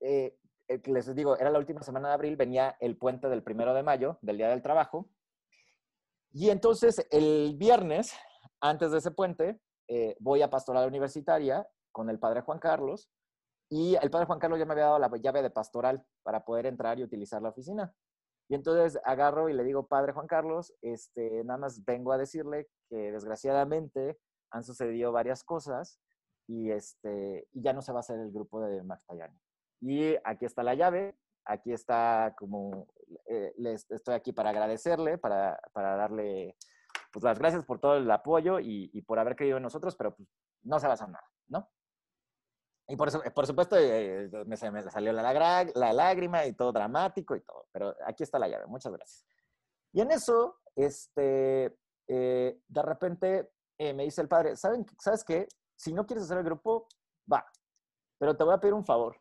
[0.00, 0.36] eh,
[0.68, 3.82] eh, les digo, era la última semana de abril, venía el puente del primero de
[3.82, 5.08] mayo, del Día del Trabajo.
[6.32, 8.12] Y entonces el viernes,
[8.60, 13.10] antes de ese puente, eh, voy a pastoral universitaria con el padre Juan Carlos.
[13.76, 16.66] Y el padre Juan Carlos ya me había dado la llave de pastoral para poder
[16.66, 17.92] entrar y utilizar la oficina.
[18.48, 22.68] Y entonces agarro y le digo, padre Juan Carlos, este, nada más vengo a decirle
[22.88, 24.16] que desgraciadamente
[24.52, 25.98] han sucedido varias cosas
[26.46, 29.36] y, este, y ya no se va a hacer el grupo de Magdalena.
[29.80, 32.86] Y aquí está la llave, aquí está como,
[33.26, 36.56] eh, les, estoy aquí para agradecerle, para, para, darle
[37.12, 40.14] pues, las gracias por todo el apoyo y, y, por haber creído en nosotros, pero
[40.14, 40.28] pues,
[40.62, 41.68] no se va a hacer nada, ¿no?
[42.86, 45.22] Y por, por supuesto eh, me, me, salió la,
[45.74, 49.26] la, lágrima y todo dramático y todo, pero aquí está la llave, muchas gracias.
[49.92, 51.76] Y en eso, este,
[52.08, 55.48] eh, de repente me dice el padre, ¿saben, ¿sabes qué?
[55.76, 56.86] Si no quieres hacer el grupo,
[57.30, 57.44] va,
[58.18, 59.20] pero te voy a pedir un favor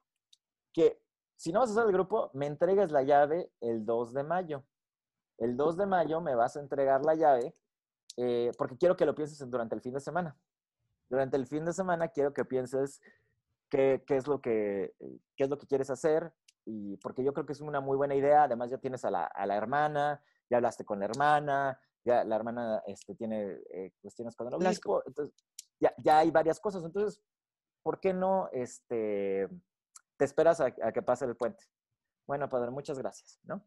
[0.73, 1.01] que
[1.35, 4.63] si no vas a hacer el grupo, me entregues la llave el 2 de mayo.
[5.37, 7.53] El 2 de mayo me vas a entregar la llave
[8.17, 10.37] eh, porque quiero que lo pienses durante el fin de semana.
[11.09, 13.01] Durante el fin de semana quiero que pienses
[13.73, 14.93] qué, qué, es, lo que,
[15.35, 16.31] qué es lo que quieres hacer
[16.65, 18.43] y porque yo creo que es una muy buena idea.
[18.43, 22.35] Además ya tienes a la, a la hermana, ya hablaste con la hermana, ya la
[22.35, 25.03] hermana este, tiene eh, cuestiones con el obispo.
[25.05, 25.35] Entonces,
[25.79, 26.83] ya, ya hay varias cosas.
[26.83, 27.19] Entonces,
[27.81, 29.49] ¿por qué no este,
[30.17, 31.63] te esperas a, que pase el puente.
[32.27, 33.65] Bueno, padre, muchas gracias, ¿no?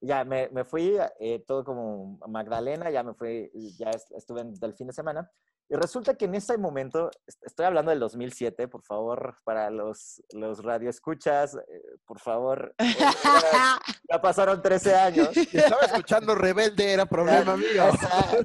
[0.00, 4.74] Ya me, me fui eh, todo como Magdalena, ya me fui, ya estuve en, del
[4.74, 5.30] fin de semana.
[5.68, 7.10] Y resulta que en ese momento,
[7.42, 14.20] estoy hablando del 2007, por favor, para los, los radioescuchas, eh, por favor, eh, ya,
[14.22, 15.36] pasaron 13 años.
[15.52, 17.90] estaba escuchando Rebelde, era problema mío.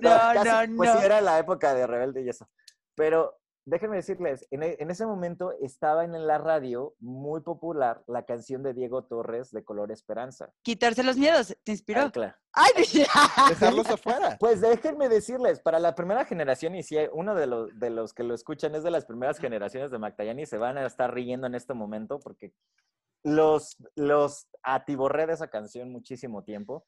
[0.02, 0.78] no, no, no.
[0.78, 2.50] Pues sí, era la época de Rebelde y eso.
[2.96, 8.64] Pero déjenme decirles, en, e, ese momento estaba en la radio muy popular la canción
[8.64, 10.52] de Diego Torres de Color Esperanza.
[10.64, 12.02] Quitarse los miedos, ¿te inspiró?
[12.02, 12.36] Ay, claro.
[12.54, 12.72] ¡Ay!
[13.50, 14.38] Dejarlos afuera.
[14.40, 18.24] Pues déjenme decirles, para la primera generación, y si uno de los, de los que
[18.24, 21.56] lo escuchan es de las primeras generaciones de Mactayani, se van a estar riendo en
[21.56, 22.54] este momento porque
[23.24, 26.86] los, los atiborré de esa canción muchísimo tiempo.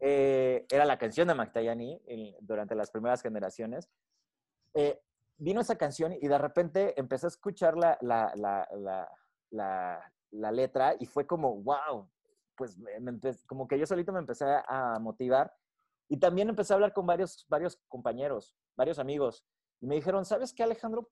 [0.00, 2.00] Eh, era la canción de Mactayani
[2.40, 3.88] durante las primeras generaciones.
[4.74, 5.00] Eh,
[5.36, 8.32] vino esa canción y de repente empecé a escuchar la, la,
[9.50, 12.08] la, la letra y fue como, wow,
[12.56, 12.76] pues
[13.46, 15.54] como que yo solito me empecé a motivar
[16.08, 19.44] y también empecé a hablar con varios, varios compañeros, varios amigos
[19.80, 21.10] y me dijeron, ¿sabes qué Alejandro?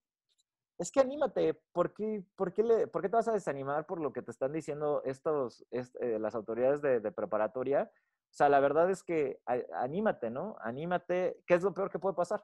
[0.78, 4.00] Es que anímate, ¿por qué, por qué, le, por qué te vas a desanimar por
[4.00, 7.90] lo que te están diciendo estos, eh, las autoridades de, de, preparatoria?
[7.92, 9.40] O sea, la verdad es que
[9.74, 10.56] anímate, ¿no?
[10.60, 11.42] Anímate.
[11.46, 12.42] ¿Qué es lo peor que puede pasar?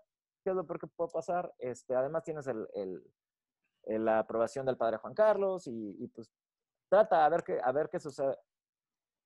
[0.49, 1.55] ¿Qué es lo peor que puede pasar?
[1.59, 6.33] Este, además tienes el, el, la aprobación del padre Juan Carlos y, y, pues
[6.89, 8.35] trata a ver qué, a ver qué sucede.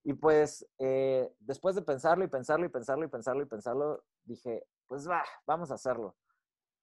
[0.03, 4.67] Y pues eh, después de pensarlo y pensarlo y pensarlo y pensarlo y pensarlo, dije,
[4.89, 6.17] pues va, vamos a hacerlo.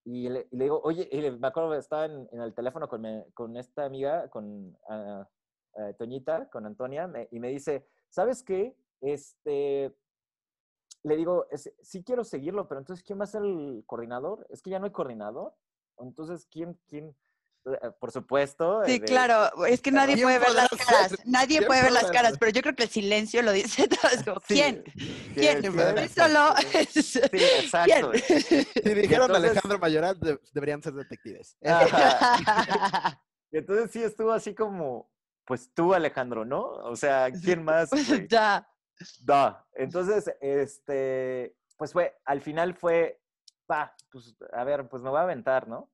[0.06, 4.74] Y le, digo, oye, me acuerdo estaba en, el teléfono con, con, esta amiga, con
[4.88, 8.74] uh, Toñita, con Antonia, y me dice, ¿sabes qué?
[9.02, 9.94] Este,
[11.04, 11.48] le digo,
[11.82, 14.46] sí quiero seguirlo, pero entonces, ¿quién va a ser el coordinador?
[14.50, 15.54] Es que ya no hay coordinador.
[15.98, 17.16] Entonces, ¿quién, quién,
[17.66, 18.82] eh, por supuesto.
[18.86, 22.52] Sí, claro, es que nadie puede ver las caras, nadie puede ver las caras, pero
[22.52, 24.84] yo creo que el silencio lo dice todo, es como, ¿quién?
[25.34, 25.62] ¿Quién?
[26.10, 26.54] Solo...
[26.90, 28.12] Sí, exacto.
[28.20, 30.18] Si dijeron Alejandro Mayoral,
[30.54, 31.58] deberían ser detectives.
[33.52, 35.12] y entonces sí estuvo así como,
[35.46, 36.62] pues tú, Alejandro, ¿no?
[36.62, 37.90] O sea, ¿quién más?
[38.30, 38.68] Ya.
[39.22, 39.66] Da.
[39.74, 43.22] Entonces, este, pues fue, al final fue,
[43.70, 45.92] va, pues, a ver, pues me voy a aventar, ¿no?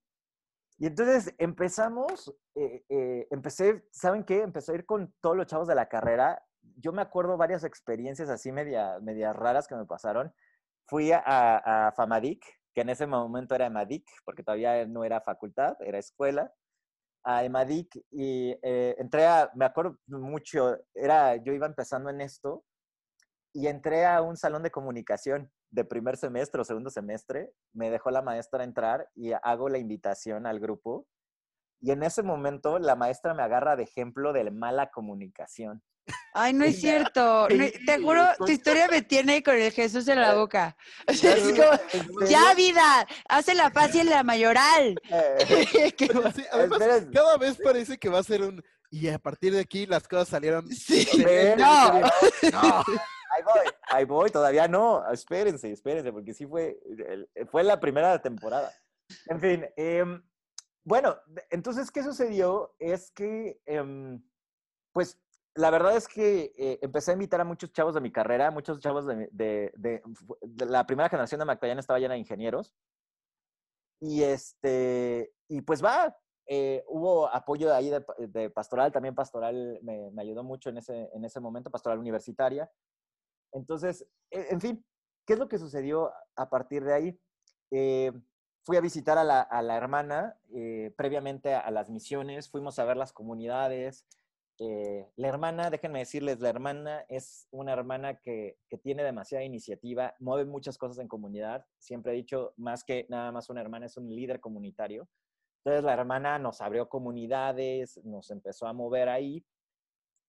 [0.78, 4.42] Y entonces empezamos, eh, eh, empecé, ¿saben qué?
[4.42, 6.44] Empecé a ir con todos los chavos de la carrera.
[6.78, 10.34] Yo me acuerdo varias experiencias así media, media raras que me pasaron.
[10.88, 15.78] Fui a, a FAMADIC, que en ese momento era EMADIC, porque todavía no era facultad,
[15.80, 16.52] era escuela,
[17.26, 22.64] a EMADIC y eh, entré a, me acuerdo mucho, era, yo iba empezando en esto
[23.56, 28.12] y entré a un salón de comunicación de primer semestre o segundo semestre, me dejó
[28.12, 31.08] la maestra entrar y hago la invitación al grupo.
[31.80, 35.82] Y en ese momento la maestra me agarra de ejemplo de mala comunicación.
[36.34, 37.48] Ay, no es cierto.
[37.48, 40.76] te juro, tu historia me tiene con el Jesús en la eh, boca.
[42.28, 45.00] ya, vida, hace la paz y en la mayoral.
[45.10, 45.96] Eh,
[46.52, 48.62] además, cada vez parece que va a ser un...
[48.92, 50.70] Y a partir de aquí las cosas salieron...
[50.70, 51.08] Sí,
[51.58, 52.02] no.
[52.02, 52.84] no
[53.36, 55.10] ahí voy, ahí voy, todavía no.
[55.12, 56.80] Espérense, espérense, porque sí fue,
[57.52, 58.72] fue la primera temporada.
[59.28, 60.24] En fin, em,
[60.84, 61.18] bueno,
[61.50, 62.76] entonces, ¿qué sucedió?
[62.80, 64.24] Es que, em,
[64.94, 65.20] pues,
[65.56, 68.80] la verdad es que eh, empecé a invitar a muchos chavos de mi carrera, muchos
[68.80, 70.02] chavos de, de,
[70.66, 72.76] la primera generación de Magdalena estaba llena de ingenieros.
[74.02, 76.16] Y este, y pues va,
[76.48, 81.24] eh, hubo apoyo ahí de, pastoral, también pastoral me, me, ayudó mucho en ese, en
[81.24, 82.70] ese momento, pastoral universitaria.
[83.56, 84.86] Entonces, e, en fin,
[85.26, 87.20] ¿qué es lo que sucedió a partir de ahí?
[87.72, 88.12] Eh,
[88.64, 93.14] fui a visitar a la, hermana eh, previamente a, las misiones, fuimos a ver las
[93.14, 94.06] comunidades.
[94.60, 100.16] Eh, la hermana, déjenme decirles, la hermana es una hermana que, que, tiene demasiada iniciativa,
[100.20, 101.66] mueve muchas cosas en comunidad.
[101.78, 105.08] Siempre he dicho, más que nada más una hermana, es un líder comunitario.
[105.60, 109.46] Entonces la hermana nos abrió comunidades, nos empezó a mover ahí.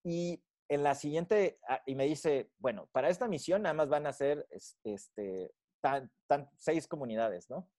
[0.02, 4.06] Y en la siguiente, ah, y me dice, bueno, para esta misión nada más van
[4.06, 4.46] a ser
[4.82, 7.70] este, tan, tan, seis comunidades, ¿no?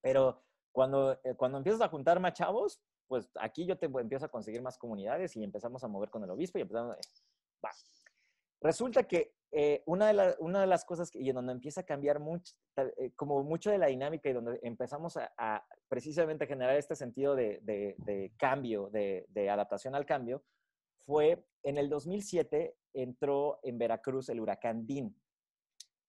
[0.00, 4.30] Pero cuando, eh, cuando empiezas a juntar más chavos, pues aquí yo te empiezo a
[4.30, 6.96] conseguir más comunidades y empezamos a mover con el obispo y empezamos,
[7.64, 7.70] va.
[8.60, 11.84] Resulta que eh, una, de una de las cosas que, y en donde empieza a
[11.84, 16.76] cambiar mucho, eh, como mucho de la dinámica y donde empezamos a, a precisamente generar
[16.76, 20.42] este sentido de, de, cambio, de adaptación al cambio,
[21.04, 25.14] fue en el 2007 entró en Veracruz el huracán Dean.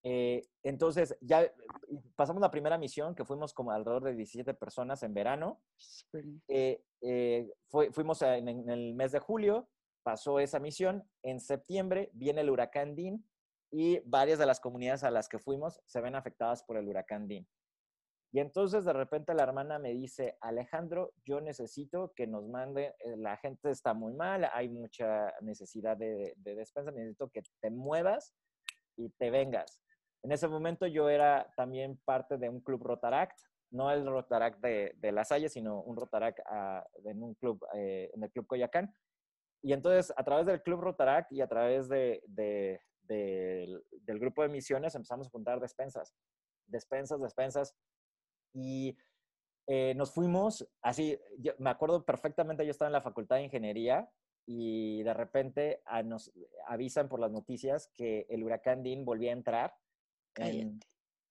[0.03, 1.51] Eh, entonces, ya
[2.15, 5.61] pasamos la primera misión, que fuimos como alrededor de 17 personas en verano.
[6.47, 9.67] Eh, eh, fuimos en, en, el mes de julio,
[10.03, 11.09] pasó esa misión.
[11.23, 13.25] En septiembre viene el huracán Dean
[13.71, 17.27] y varias de las comunidades a las que fuimos se ven afectadas por el huracán
[17.27, 17.47] Dean.
[18.35, 23.15] Y entonces de repente la hermana me dice, Alejandro, yo necesito que nos mande, eh,
[23.15, 28.35] la gente está muy mal, hay mucha necesidad de, despensa, necesito que te muevas
[28.97, 29.79] y te vengas.
[30.21, 33.39] En ese momento yo era también parte de un club Rotaract,
[33.71, 38.11] no el Rotarac de, de La Salle, sino un Rotarac ah, en un club, eh,
[38.13, 38.93] en el Club Coyacán.
[39.63, 44.49] Y entonces, a través del Club Rotarac y a través de, de, del grupo de
[44.49, 46.13] misiones, empezamos a juntar despensas,
[46.67, 47.73] despensas, despensas.
[48.55, 48.97] Y
[49.67, 51.19] eh, nos fuimos, así,
[51.57, 54.09] me acuerdo perfectamente, yo estaba en la Facultad de Ingeniería
[54.47, 56.31] y de repente nos
[56.67, 59.73] avisan por las noticias que el huracán Dean volvía a entrar.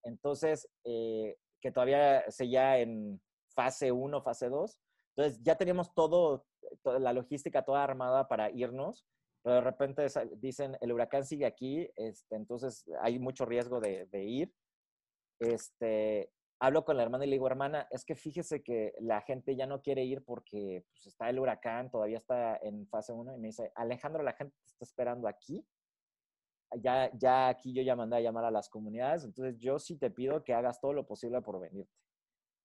[0.03, 3.21] entonces, eh, que todavía seguía en
[3.55, 4.79] fase 1, fase 2.
[5.17, 6.45] Entonces, ya teníamos todo,
[6.83, 9.07] toda la logística toda armada para irnos,
[9.43, 10.07] pero de repente
[10.37, 14.55] dicen, el huracán sigue aquí, este, entonces hay mucho riesgo de, de ir.
[15.39, 16.33] Este,
[16.66, 19.66] hablo con la hermana y le digo, hermana, es que fíjese que la gente ya
[19.66, 23.35] no quiere ir porque pues, está el huracán, todavía está en fase 1.
[23.35, 25.66] Y me dice, Alejandro, la gente te está esperando aquí.
[26.81, 30.11] Ya, ya aquí yo ya mandé a llamar a las comunidades, entonces yo sí te
[30.11, 31.92] pido que hagas todo lo posible por venirte.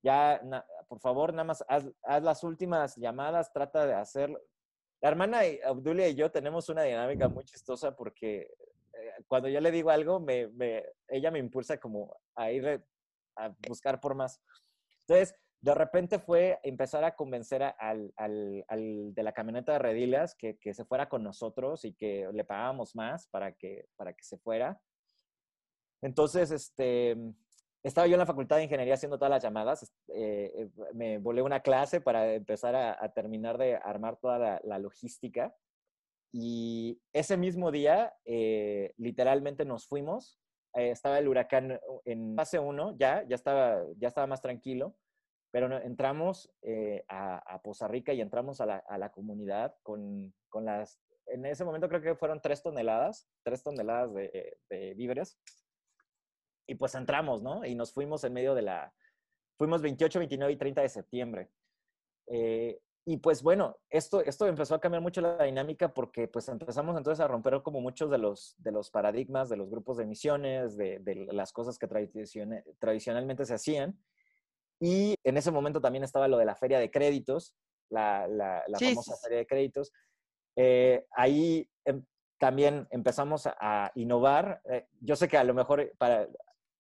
[0.02, 0.42] Ya,
[0.88, 1.86] por favor, nada más haz,
[2.24, 4.40] las últimas llamadas, trata de hacerlo.
[5.02, 8.52] La hermana Abdulia y yo tenemos una dinámica muy chistosa porque
[8.94, 12.84] eh, cuando yo le digo algo, me, me, ella me impulsa como a ir
[13.46, 14.42] a buscar por más.
[15.02, 20.36] Entonces, de repente fue empezar a convencer al, al, al, de la camioneta de Redilas
[20.36, 24.24] que, que, se fuera con nosotros y que le pagábamos más para que, para que
[24.24, 24.80] se fuera.
[26.02, 27.18] Entonces, este,
[27.84, 29.84] estaba yo en la Facultad de Ingeniería haciendo todas las llamadas.
[30.10, 35.54] Eh, eh, me volé una clase para empezar a, terminar de armar toda la, logística.
[36.32, 40.40] Y ese mismo día, eh, literalmente nos fuimos
[40.80, 44.96] eh, estaba el huracán en fase 1, ya, ya estaba, ya estaba más tranquilo,
[45.52, 50.66] pero entramos eh, a, Poza Rica y entramos a la, a la comunidad con, con,
[50.66, 55.40] las, en ese momento creo que fueron tres toneladas, tres toneladas de, de, víveres.
[56.68, 57.66] Y pues entramos, ¿no?
[57.66, 58.94] Y nos fuimos en medio de la,
[59.58, 61.50] fuimos 28, 29 y 30 de septiembre.
[62.28, 66.96] Eh, y pues bueno, esto, esto empezó a cambiar mucho la dinámica porque pues empezamos
[66.96, 70.78] entonces a romper como muchos de los, de los paradigmas de los grupos de misiones,
[70.78, 74.00] de, de las cosas que tradicionalmente se hacían.
[74.80, 77.56] Y en ese momento también estaba lo de la feria de créditos,
[77.90, 79.92] la, la, famosa feria de créditos.
[80.56, 82.06] Eh, ahí em,
[82.38, 84.62] también empezamos a, innovar.
[84.66, 86.28] Eh, yo sé que a lo mejor para,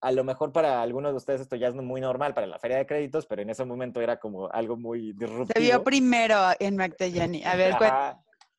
[0.01, 2.77] a lo mejor para algunos de ustedes esto ya es muy normal para la feria
[2.77, 5.51] de créditos, pero en ese momento era como algo muy disruptivo.
[5.53, 7.43] Se vio primero en McTellani.
[7.43, 7.75] A ver,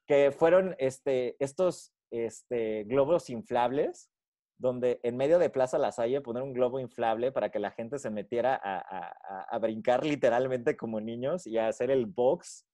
[0.06, 4.10] que fueron este, estos este, globos inflables,
[4.58, 7.98] donde en medio de Plaza La Salle poner un globo inflable para que la gente
[7.98, 12.66] se metiera a, a, a brincar literalmente como niños y a hacer el box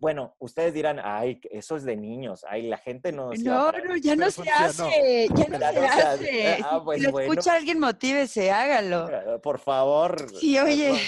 [0.00, 3.32] bueno, ustedes dirán, ay, eso es de niños, ay, la gente no...
[3.34, 6.58] No, no, ya no se hace, ya no se hace.
[6.64, 9.08] Ah, si lo escucha alguien, motívese, hágalo.
[9.10, 10.30] Eh, por favor.
[10.38, 10.98] Sí, oye.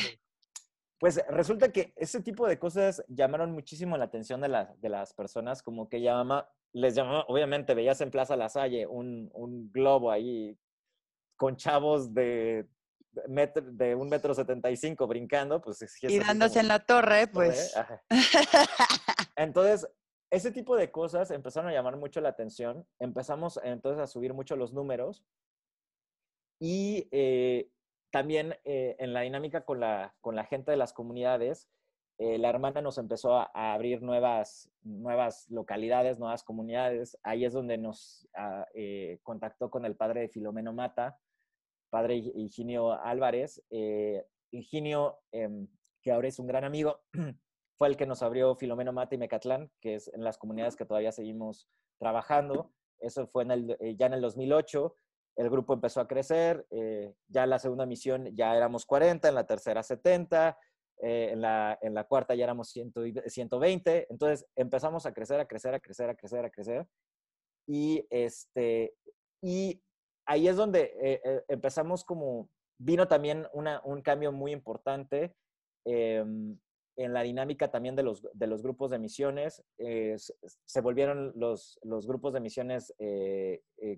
[0.99, 5.63] Pues resulta que ese tipo de cosas llamaron muchísimo la atención de, de las personas,
[5.63, 10.57] como que llama, les llamaba, obviamente veías en Plaza La Salle un, un globo ahí
[11.37, 12.69] con chavos de
[13.13, 15.85] de un metro setenta y cinco brincando, pues...
[16.03, 17.75] y dándose en la torre, pues...
[19.37, 19.89] Entonces,
[20.33, 22.87] ese tipo de cosas empezaron a llamar mucho la atención.
[22.99, 25.27] Empezamos entonces a subir mucho los números.
[26.59, 27.69] Y eh,
[28.11, 31.69] también eh, en la dinámica con la, con la gente de las comunidades,
[32.17, 37.19] eh, la hermana nos empezó a, abrir nuevas, nuevas localidades, nuevas comunidades.
[37.23, 38.67] Ahí es donde nos ah,
[39.23, 41.19] contactó con el padre de Filomeno Mata,
[41.93, 43.63] padre Higinio Álvarez.
[43.71, 45.69] Eh, em,
[46.03, 47.01] que ahora es un gran amigo,
[47.79, 50.87] fue el que nos abrió Filomeno Mata y Mecatlán, que es en las comunidades que
[50.87, 51.69] todavía seguimos
[52.01, 52.73] trabajando.
[52.99, 54.97] Eso fue en el, eh, ya en el 2008.
[55.37, 56.67] El grupo empezó a crecer.
[56.71, 60.59] Eh, ya en la segunda misión ya éramos 40, en la tercera 70,
[61.05, 64.07] en, la, en la cuarta ya éramos 120.
[64.09, 66.87] Entonces empezamos a crecer, a crecer, a crecer, a crecer, a crecer.
[67.67, 68.95] Y, este,
[69.43, 69.83] y
[70.27, 75.37] ahí es donde eh, eh, empezamos como, vino también un cambio muy importante
[75.85, 76.59] em,
[76.97, 79.65] en la dinámica también de los, de los grupos de misiones.
[79.79, 82.93] Eh, se volvieron los, los grupos de misiones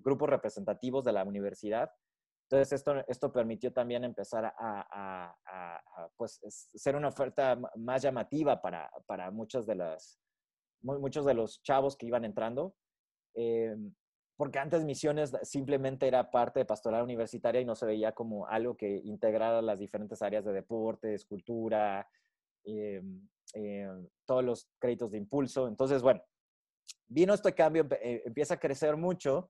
[0.03, 1.91] grupos representativos de la universidad.
[2.47, 5.35] Entonces, esto, esto permitió también empezar a,
[6.15, 6.39] pues,
[6.75, 10.19] ser una oferta más llamativa para, para muchos, de las,
[10.81, 12.75] muchos de los chavos que iban entrando.
[13.33, 13.93] Em,
[14.37, 18.75] porque antes misiones simplemente era parte de pastoral universitaria y no se veía como algo
[18.75, 22.07] que integrara las diferentes áreas de deportes, cultura,
[22.65, 23.01] eh,
[23.53, 23.89] eh,
[24.25, 25.67] todos los créditos de impulso.
[25.67, 26.21] Entonces, bueno,
[27.07, 29.49] vino este cambio, eh, empieza a crecer mucho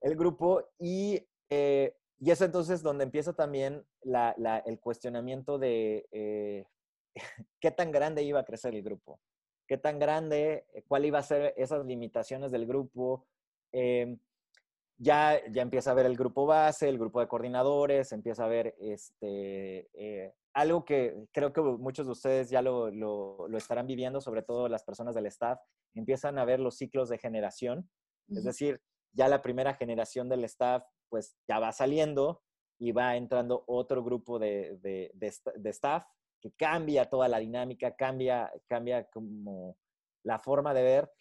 [0.00, 1.22] el grupo y
[2.20, 6.66] y es entonces donde empieza también el cuestionamiento de eh,
[7.60, 9.20] qué tan grande iba a crecer el grupo,
[9.68, 13.26] qué tan grande, eh, cuál iba a ser esas limitaciones del grupo.
[13.72, 14.18] Em,
[14.98, 18.74] ya, ya empieza a ver el grupo base, el grupo de coordinadores, empieza a ver
[18.80, 24.42] este, eh, algo que creo que muchos de ustedes ya lo, lo, estarán viviendo, sobre
[24.42, 25.60] todo las personas del staff,
[25.94, 27.88] empiezan a ver los ciclos de generación,
[28.28, 32.42] es decir, ya la primera generación del staff pues ya va saliendo
[32.78, 36.04] y va entrando otro grupo de, de, de, staff
[36.40, 39.78] que cambia toda la dinámica, cambia, cambia como
[40.24, 41.12] la forma de ver.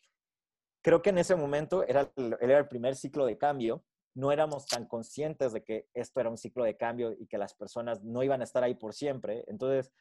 [0.87, 2.09] Creo que en ese momento era,
[2.39, 3.83] era el primer ciclo de cambio.
[4.15, 7.53] No éramos tan conscientes de que esto era un ciclo de cambio y que las
[7.55, 9.43] personas no iban a estar ahí por siempre.
[9.47, 9.91] Entonces,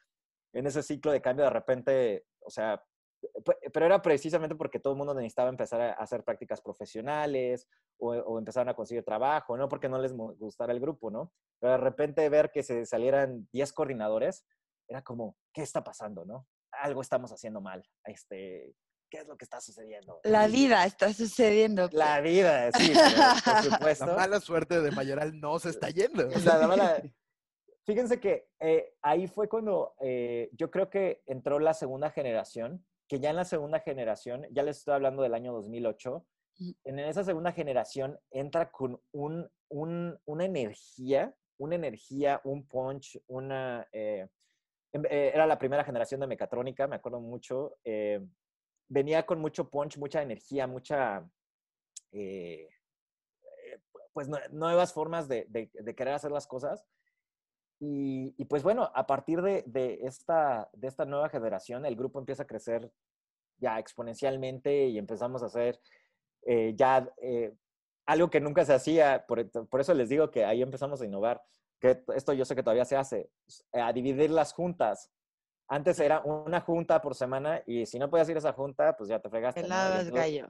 [0.52, 2.80] en ese ciclo de cambio, de repente, o sea,
[3.72, 7.66] pero era precisamente porque todo el mundo necesitaba empezar a hacer prácticas profesionales
[7.98, 11.32] o, o empezaron a conseguir trabajo, no porque no les gustara el grupo, ¿no?
[11.58, 14.46] Pero de repente ver que se salieran 10 coordinadores,
[14.86, 16.46] era como, ¿qué está pasando, no?
[16.70, 17.84] Algo estamos haciendo mal.
[18.04, 18.76] Este,
[19.08, 20.20] ¿Qué es lo que está sucediendo?
[20.24, 21.88] La vida está sucediendo.
[21.92, 22.92] La vida, sí,
[23.44, 24.06] por supuesto.
[24.06, 26.28] La mala suerte de Mayoral no se está yendo.
[26.44, 27.02] La, mala,
[27.84, 33.20] Fíjense que eh, ahí fue cuando eh, yo creo que entró la segunda generación que
[33.20, 36.26] ya en la segunda generación, ya les estoy hablando del año 2008,
[36.84, 43.86] en esa segunda generación entra con un, una energía, una energía, un punch, una...
[43.92, 44.26] Eh,
[44.92, 47.76] em, eh, era la primera generación de mecatrónica, me acuerdo mucho.
[47.84, 48.26] Eh,
[48.88, 51.28] venía con mucho punch, mucha energía, mucha...
[54.12, 55.46] pues nuevas formas de,
[55.96, 56.86] querer hacer las cosas.
[57.78, 62.46] Y, pues bueno, a partir de, esta, de esta nueva generación, el grupo empieza a
[62.46, 62.90] crecer
[63.58, 65.80] ya exponencialmente y empezamos a hacer
[66.42, 67.54] eh, ya eh,
[68.06, 69.26] algo que nunca se hacía.
[69.26, 71.42] Por, por, eso les digo que ahí empezamos a innovar.
[71.78, 73.30] Que esto yo sé que todavía se hace,
[73.72, 75.10] a dividir las juntas.
[75.68, 79.08] Antes era una junta por semana y si no podías ir a esa junta, pues
[79.08, 79.62] ya te fregaste.
[79.62, 80.48] Pelabas gallo.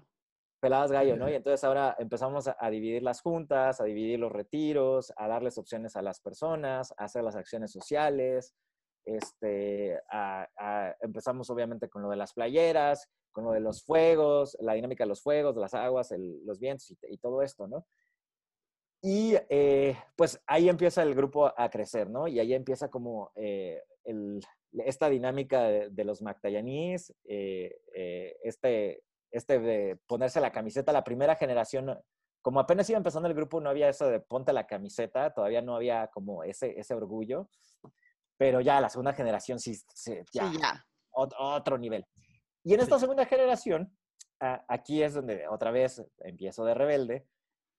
[0.61, 1.29] Pelabas gallo, ¿no?
[1.31, 5.97] Y entonces ahora empezamos a, dividir las juntas, a dividir los retiros, a darles opciones
[5.97, 8.55] a las personas, a hacer las acciones sociales.
[9.05, 10.01] Este,
[11.01, 15.09] empezamos obviamente con lo de las playeras, con lo de los fuegos, la dinámica de
[15.09, 16.13] los fuegos, de las aguas,
[16.45, 17.87] los vientos y, todo esto, ¿no?
[19.03, 22.27] Y eh, pues ahí empieza el grupo a crecer, ¿no?
[22.27, 23.83] Y ahí empieza como eh,
[24.85, 27.79] esta dinámica de, los Magdayanís, eh,
[28.43, 31.99] este, este de ponerse la camiseta, la primera generación,
[32.43, 35.77] como apenas iba empezando el grupo, no había eso de ponte la camiseta, todavía no
[35.77, 37.49] había como ese, ese orgullo,
[38.37, 39.75] pero ya la segunda generación sí,
[40.33, 42.07] ya, otro nivel.
[42.63, 43.97] Y en esta segunda generación,
[44.41, 47.27] aquí es donde otra vez empiezo de rebelde,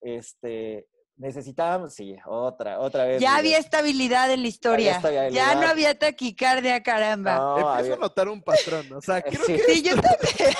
[0.01, 0.87] este,
[1.17, 3.21] necesitábamos, sí, otra, otra vez.
[3.21, 5.01] Ya había estabilidad en la historia.
[5.29, 7.35] Ya no había taquicardia, caramba.
[7.35, 9.59] No, Empiezo a notar un patrón, o sea, creo que...
[9.59, 10.55] Sí, yo también.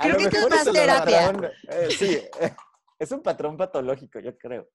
[0.00, 1.52] creo que es más terapia.
[1.68, 2.18] Eh, sí,
[2.98, 4.68] es un patrón patológico, yo creo.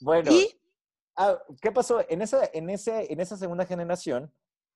[0.00, 0.30] Bueno,
[1.22, 2.02] Ah, ¿Qué pasó?
[2.08, 4.32] En esa, en ese, en esa segunda generación,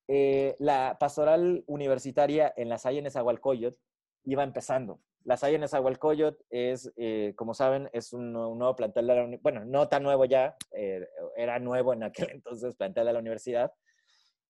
[0.08, 3.78] eh, la pastoral universitaria en la Salle Nezahualcóyotl
[4.24, 5.00] iba empezando.
[5.24, 9.88] La Salle Nezahualcóyotl es, eh, como saben, es un, nuevo plantel de la bueno, no
[9.88, 11.06] tan nuevo ya, eh,
[11.36, 13.72] era nuevo en aquel entonces plantel de la universidad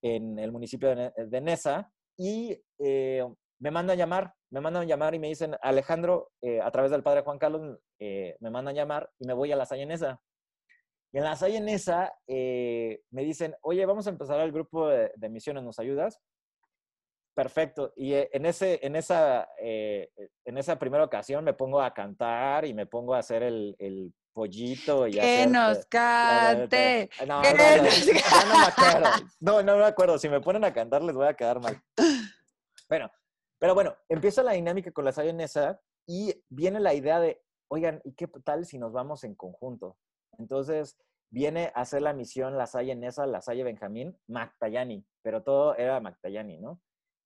[0.03, 5.29] en el municipio de, de Nesa y me mandan llamar, me mandan llamar y me
[5.29, 6.31] dicen, Alejandro,
[6.63, 9.87] a través del padre Juan Carlos, me mandan llamar y me voy a la Salle
[9.87, 10.21] Nesa
[11.15, 14.89] y en la Salle en esa eh, me dicen, oye, vamos a empezar el grupo
[14.89, 16.21] de, misiones, ¿nos ayudas?
[17.35, 17.93] Perfecto.
[17.97, 20.11] Y eh, en, ese, en, esa, eh,
[20.45, 24.15] en esa primera ocasión me pongo a cantar y me pongo a hacer el, el
[24.33, 25.07] pollito.
[25.09, 27.11] Y que nos cante.
[27.27, 29.11] No, no, no, no, me acuerdo.
[29.41, 30.19] No, no me acuerdo.
[30.19, 31.83] Si me ponen a cantar les voy a quedar mal.
[32.89, 33.11] Bueno,
[33.59, 38.13] pero bueno, empieza la dinámica con la esa y viene la idea de, oigan, ¿y
[38.13, 39.97] qué tal si nos vamos en conjunto?
[40.39, 40.99] Entonces,
[41.31, 45.99] viene a hacer la misión La Salle Nesa, La Salle Benjamín, Magtayani, pero todo era
[46.01, 46.81] Magtayani, ¿no?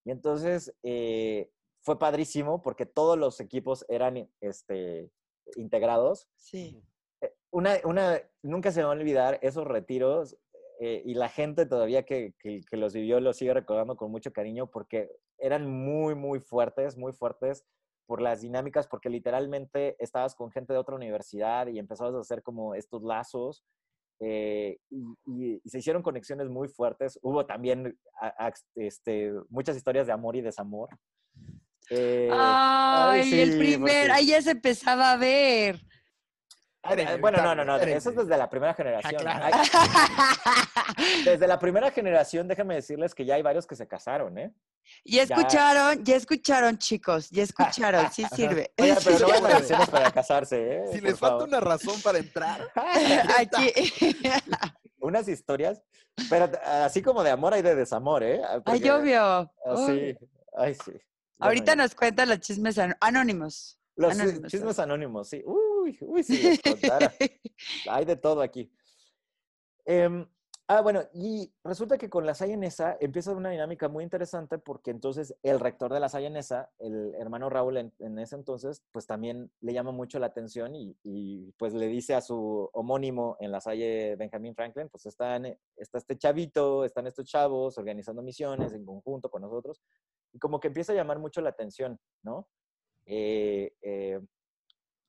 [0.09, 1.51] Y entonces eh,
[1.83, 5.11] fue padrísimo porque todos los equipos eran este,
[5.57, 6.31] integrados.
[6.35, 6.83] Sí.
[7.21, 10.39] Eh, una, una, nunca se me va a olvidar esos retiros
[10.81, 14.33] eh, y la gente todavía que, que, que, los vivió los sigue recordando con mucho
[14.33, 17.67] cariño porque eran muy, muy fuertes, muy fuertes
[18.07, 22.43] por las dinámicas, porque literalmente estabas con gente de otra universidad y empezabas a hacer
[22.43, 23.63] como estos lazos
[24.21, 27.19] eh, y, se hicieron conexiones muy fuertes.
[27.23, 27.97] Hubo también
[28.75, 30.89] este, muchas historias de amor y desamor.
[31.91, 35.81] Eh, ay, el primer, ahí ya se empezaba a ver.
[37.20, 39.22] Bueno, no, no, no, eso es desde la primera generación.
[41.24, 44.53] desde la primera generación, déjenme decirles que ya hay varios que se casaron, ¿eh?
[45.05, 48.72] Ya escucharon, ya, escucharon, chicos, ya escucharon, sí sirve.
[48.78, 50.84] Oye, pero no hay relaciones para casarse, ¿eh?
[50.93, 52.70] Si les falta una razón para entrar.
[53.39, 53.72] Aquí.
[55.01, 55.82] Unas historias,
[56.28, 58.41] pero así como de amor hay de desamor, ¿eh?
[58.64, 59.53] Ay, obvio.
[59.86, 60.16] Sí,
[60.57, 60.93] ay, sí.
[61.39, 63.78] Ahorita nos cuentan los chismes anónimos.
[63.95, 64.16] Los
[64.47, 65.43] chismes anónimos, sí.
[65.89, 67.12] Uy, uy, si les contara.
[67.91, 68.70] Hay de todo aquí.
[69.86, 70.26] Em,
[70.66, 75.34] ah, bueno, y resulta que con la Sayanesa empieza una dinámica muy interesante porque entonces
[75.43, 79.93] el rector de la Sayanesa, el hermano Raúl en, ese entonces, pues también le llama
[79.93, 84.91] mucho la atención y, pues le dice a su homónimo en la Salle Benjamin Franklin,
[84.91, 89.80] pues están, está este chavito, están estos chavos organizando misiones en conjunto con nosotros
[90.34, 92.47] y como que empieza a llamar mucho la atención, ¿no?
[93.07, 94.20] Eh, eh,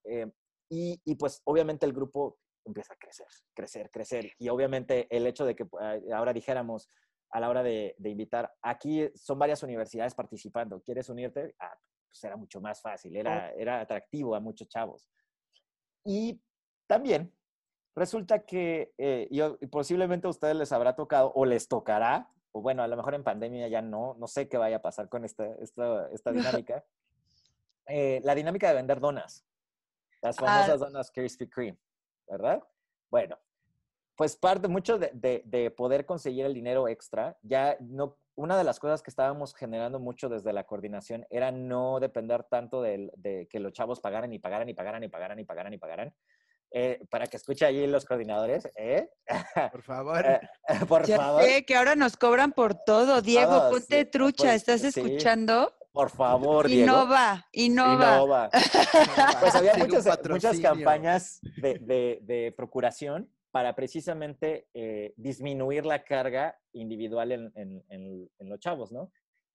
[0.06, 0.32] eh,
[0.70, 4.32] y, pues obviamente el grupo empieza a crecer, crecer, crecer.
[4.38, 5.66] Y obviamente el hecho de que
[6.14, 6.90] ahora dijéramos
[7.32, 11.56] a la hora de, invitar, aquí son varias universidades participando, ¿quieres unirte?
[11.60, 11.76] Ah,
[12.08, 15.08] pues era mucho más fácil, era, era atractivo a muchos chavos.
[16.04, 16.42] Y
[16.88, 17.34] también
[17.96, 22.88] resulta que yo, posiblemente a ustedes les habrá tocado o les tocará, o bueno, a
[22.88, 26.10] lo mejor en pandemia ya no, no sé qué vaya a pasar con esta, esta,
[26.12, 26.32] esta
[26.64, 26.84] dinámica,
[27.88, 29.46] eh, la dinámica de vender donas.
[30.22, 30.46] Las ah.
[30.46, 31.80] famosas donas Krispy Kreme,
[32.28, 32.64] ¿verdad?
[33.10, 33.38] Bueno,
[34.16, 38.80] pues parte mucho de, de, poder conseguir el dinero extra, ya no, una de las
[38.80, 43.60] cosas que estábamos generando mucho desde la coordinación era no depender tanto de, de que
[43.60, 46.14] los chavos pagaran y pagaran y pagaran y pagaran y pagaran y pagaran.
[46.72, 49.10] Eh, para que escuche allí los coordinadores, ¿eh?
[49.72, 50.24] Por favor.
[50.24, 50.40] Eh,
[50.88, 51.44] por favor.
[51.44, 53.22] Sé que ahora nos cobran por todo.
[53.22, 55.74] Diego, ponte trucha, pues, ¿estás escuchando?
[55.92, 56.84] Por favor, Diego.
[56.84, 58.16] Innova, innova.
[58.16, 58.50] innova.
[59.42, 67.32] pues había muchas, muchas campañas de, de, procuración para precisamente eh, disminuir la carga individual
[67.32, 69.12] en, en, en, los chavos, ¿no?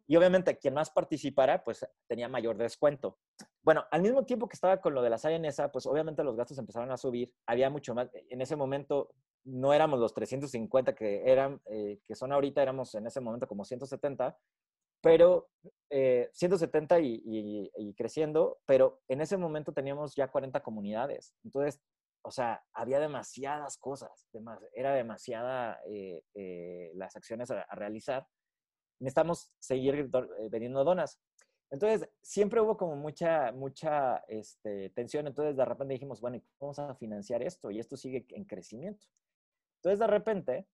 [0.07, 3.19] Y obviamente quien más participara, pues tenía mayor descuento.
[3.63, 6.59] Bueno, al mismo tiempo que estaba con lo de la esa, pues obviamente los gastos
[6.59, 7.33] empezaron a subir.
[7.47, 8.11] Había mucho más.
[8.29, 9.15] En ese momento
[9.45, 13.65] no éramos los 350 que eran, eh, que son ahorita, éramos en ese momento como
[13.65, 14.37] 170
[15.05, 15.51] pero
[15.91, 21.35] 170 eh, y, creciendo, pero en ese momento teníamos ya 40 comunidades.
[21.45, 21.81] Entonces,
[22.23, 24.27] o sea, había demasiadas cosas,
[24.73, 28.27] era demasiada eh, eh, las acciones a, realizar.
[28.99, 30.11] Necesitamos seguir
[30.51, 31.21] vendiendo donas.
[31.71, 35.27] Entonces, siempre hubo como mucha, mucha este, tensión.
[35.27, 37.71] Entonces, de repente dijimos, bueno, vamos a financiar esto?
[37.71, 39.07] Y esto sigue en crecimiento.
[39.77, 40.67] Entonces, de repente,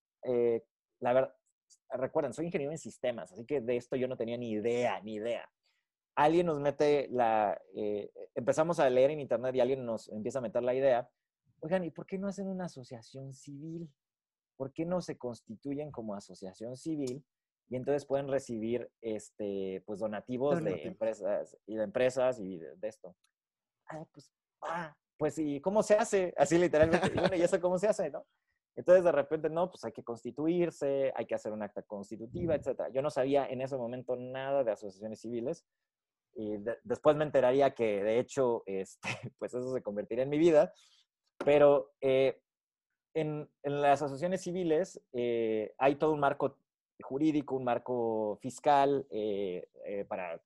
[1.00, 1.34] la verdad,
[1.90, 5.14] recuerden, soy ingeniero en sistemas, así que de esto yo no tenía ni idea, ni
[5.14, 5.48] idea.
[6.16, 10.42] Alguien nos mete la, eh, empezamos a leer en internet y alguien nos empieza a
[10.42, 11.08] meter la idea,
[11.60, 13.88] oigan, ¿y por qué no hacen una asociación civil?
[14.56, 17.24] ¿Por qué no se constituyen como asociación civil?
[17.68, 23.16] Y entonces pueden recibir este, pues, donativos de empresas y de empresas y de, esto.
[23.86, 26.34] Ah, pues, ah, pues, ¿y cómo se hace?
[26.36, 27.08] Así literalmente.
[27.14, 28.26] bueno, ¿y eso cómo se hace, no?
[28.76, 32.84] Entonces, de repente, no, pues hay que constituirse, hay que hacer un acta constitutiva, etc.
[32.92, 35.64] Yo no sabía en ese momento nada de asociaciones civiles.
[36.34, 39.08] Y después me enteraría que, de hecho, este,
[39.38, 40.72] pues eso se convertiría en mi vida.
[41.44, 42.40] Pero eh,
[43.14, 46.56] en, en, las asociaciones civiles eh, hay todo un marco
[47.02, 49.66] jurídico, un marco fiscal eh,
[50.06, 50.40] para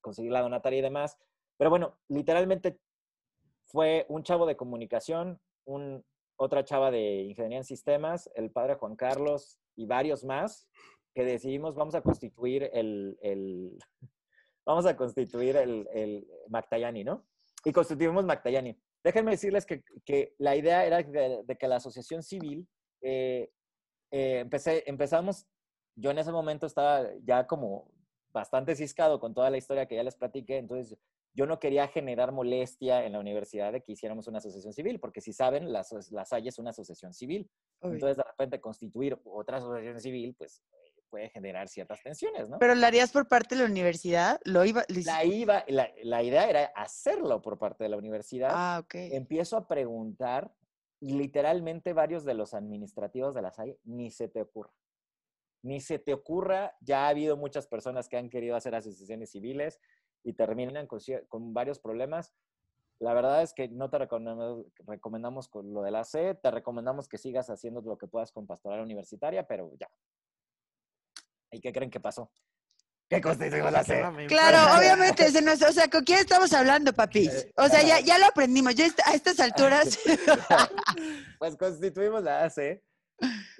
[0.00, 1.18] conseguir la donataria y demás.
[1.56, 2.78] Pero bueno, literalmente
[3.66, 6.04] fue un chavo de comunicación, un
[6.40, 10.66] otra chava de ingeniería en sistemas, el padre Juan Carlos y varios más,
[11.14, 13.78] que decidimos vamos a constituir el, el
[14.66, 17.26] vamos a constituir el, el Mactayani, ¿no?
[17.62, 18.74] Y constituimos Mactayani.
[19.04, 22.66] Déjenme decirles que, que la idea era de, que la asociación civil,
[23.02, 23.50] eh,
[24.10, 25.46] eh, empecé, empezamos,
[25.94, 27.92] yo en ese momento estaba ya como
[28.32, 30.98] bastante ciscado con toda la historia que ya les platiqué, entonces
[31.32, 35.20] yo no quería generar molestia en la universidad de que hiciéramos una asociación civil, porque
[35.20, 37.48] si saben, la, la es una asociación civil.
[37.80, 40.62] Entonces, de repente, constituir otra asociación civil, pues
[41.08, 42.58] puede generar ciertas tensiones, ¿no?
[42.58, 44.40] ¿Pero lo harías por parte de la universidad?
[44.44, 48.50] ¿Lo iba, la, iba, la, la, idea era hacerlo por parte de la universidad.
[48.52, 48.94] Ah, ok.
[48.94, 50.54] Empiezo a preguntar
[51.00, 54.72] y literalmente varios de los administrativos de la SAI ni se te ocurra.
[55.62, 59.78] Ni se te ocurra, ya ha habido muchas personas que han querido hacer asociaciones civiles,
[60.24, 62.32] y terminan con, varios problemas.
[62.98, 67.18] La verdad es que no te recomendamos, con lo de la C, te recomendamos que
[67.18, 69.88] sigas haciendo lo que puedas con pastoral universitaria, pero ya.
[71.50, 72.30] ¿Y qué creen que pasó?
[73.08, 74.02] ¿Qué constituimos la C?
[74.28, 77.28] Claro, obviamente, o sea, ¿con quién estamos hablando, papi?
[77.56, 78.74] O sea, ya, ya lo aprendimos.
[78.74, 79.98] Yo a estas alturas.
[81.38, 82.82] pues constituimos la AC.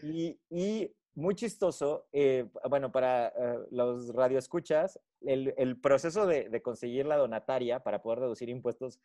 [0.03, 6.63] Y, y muy chistoso, eh, bueno, para eh, los radioescuchas, el, el proceso de, de,
[6.63, 9.01] conseguir la donataria para poder reducir impuestos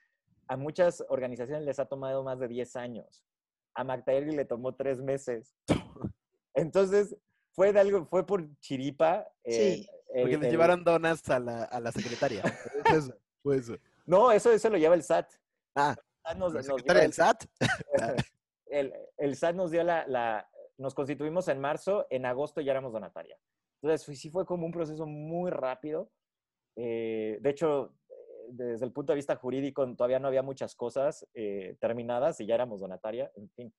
[0.48, 3.26] a muchas organizaciones les ha tomado más de 10 años.
[3.74, 5.56] A McTaggart le tomó tres meses.
[6.54, 7.16] Entonces,
[7.52, 9.28] fue de algo, fue por chiripa.
[9.46, 9.88] sí.
[10.18, 12.42] Porque le llevaron donas a la, a la secretaria.
[12.86, 13.14] eso,
[13.44, 13.76] fue eso.
[14.06, 15.30] No, eso, eso lo lleva el SAT.
[15.76, 15.94] Ah,
[16.38, 17.44] nos, ¿la secretaria del SAT?
[18.68, 22.94] el, el, SAT nos dio la, la, Nos constituimos en marzo, en agosto ya éramos
[22.94, 23.38] donataria.
[23.86, 26.10] Entonces, sí fue como un proceso muy rápido.
[26.76, 27.94] Eh, de hecho,
[28.50, 32.56] desde el punto de vista jurídico todavía no había muchas cosas eh, terminadas y ya
[32.56, 33.74] éramos donataria, en fin.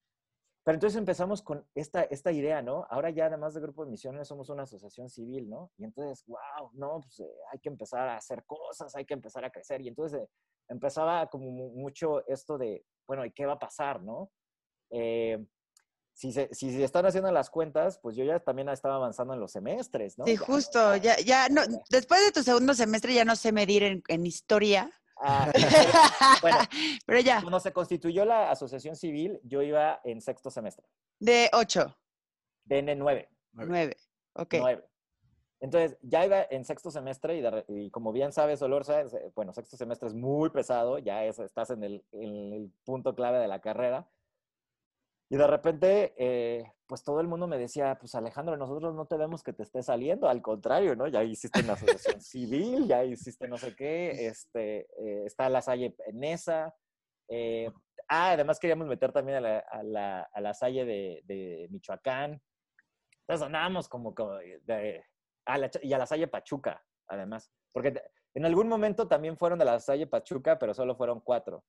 [0.65, 2.87] Pero entonces empezamos con esta, esta idea, ¿no?
[2.89, 5.73] Ahora ya además de Grupo de Misiones somos una asociación civil, ¿no?
[5.77, 9.45] Y entonces, wow, no, pues eh, hay que empezar a hacer cosas, hay que empezar
[9.45, 9.81] a crecer.
[9.81, 10.29] Y entonces eh,
[10.69, 14.31] empezaba como mucho esto de, bueno, ¿y qué va a pasar, no?
[14.91, 15.45] Eh,
[16.17, 19.41] si se, si se están haciendo las cuentas, pues yo ya también estaba avanzando en
[19.41, 20.25] los semestres, ¿no?
[20.25, 21.61] Sí, justo, ya, ya, no,
[21.91, 25.51] después de tu segundo semestre ya no sé medir en, en historia, Ah,
[26.43, 26.59] bueno,
[27.07, 27.41] pero ya.
[27.41, 30.87] Cuando se constituyó la asociación civil, yo iba en sexto semestre.
[31.19, 31.97] ¿De ocho?
[32.65, 33.29] De nueve.
[33.53, 33.97] Nueve,
[34.35, 34.55] ok.
[34.59, 34.85] Nueve.
[35.61, 40.09] Entonces, ya iba en sexto semestre y, como bien sabes, Olorza, eh, bueno, sexto semestre
[40.09, 44.07] es muy pesado, ya estás en el, en el punto clave de la carrera.
[45.29, 49.17] Y de repente, eh, pues todo el mundo me decía, pues Alejandro, nosotros no te
[49.17, 51.09] vemos que te esté saliendo, al contrario, ¿no?
[51.09, 55.97] Ya hiciste una asociación civil, ya hiciste no sé qué, este, eh, está la Salle
[56.07, 56.75] en esa.
[57.29, 57.69] Eh,
[58.09, 62.41] ah, además queríamos meter también a la, a la, a la Salle de, de, Michoacán.
[63.23, 68.01] Entonces andábamos como, como a la, y a la Salle Pachuca, además, porque
[68.35, 71.65] en algún momento también fueron de la Salle Pachuca, pero solo fueron cuatro.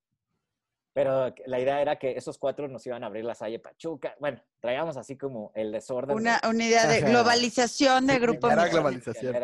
[0.97, 4.15] Pero la idea era que esos cuatro nos iban a abrir la Salle Pachuca.
[4.19, 6.17] Bueno, traíamos así como el desorden.
[6.17, 8.49] Una, idea de globalización de grupo.
[8.49, 9.35] Era globalización.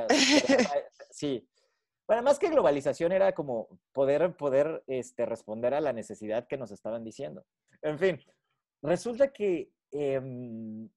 [1.11, 1.47] sí.
[2.07, 6.71] Bueno, más que globalización era como poder, poder este, responder a la necesidad que nos
[6.71, 7.45] estaban diciendo.
[7.83, 8.19] En fin,
[8.81, 10.89] resulta que em,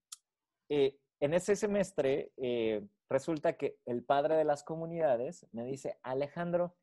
[0.71, 6.75] eh, en ese semestre eh, resulta que el padre de las comunidades me dice, Alejandro,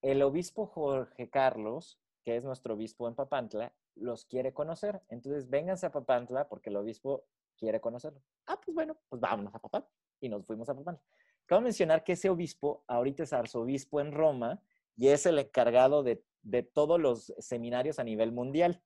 [0.00, 5.02] el obispo Jorge Carlos que es nuestro obispo en Papantla, los quiere conocer.
[5.08, 7.24] Entonces, vénganse a Papantla porque el obispo
[7.56, 8.20] quiere conocerlo.
[8.46, 9.90] Ah, pues bueno, pues vámonos a Papantla.
[10.20, 11.02] Y nos fuimos a Papantla.
[11.44, 14.62] Acabo de mencionar que ese obispo ahorita es arzobispo en Roma
[14.96, 18.82] y es el encargado de, de todos los seminarios a nivel mundial.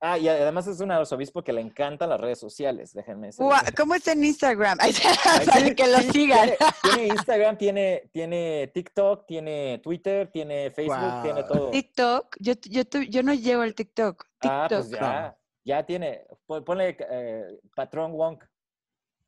[0.00, 3.44] Ah, y además es un arzobispo que le encantan las redes sociales, déjenme decir.
[3.76, 4.78] ¿Cómo está en Instagram?
[5.46, 6.50] Para que lo sigan.
[6.82, 11.70] Tiene, Instagram, tiene, tiene TikTok, tiene Twitter, tiene Facebook, tiene todo.
[11.70, 14.24] TikTok, yo, yo, yo no llevo el TikTok.
[14.42, 16.26] Ah, pues ya, ya tiene.
[16.46, 18.44] Ponle eh, Patrón Wonk,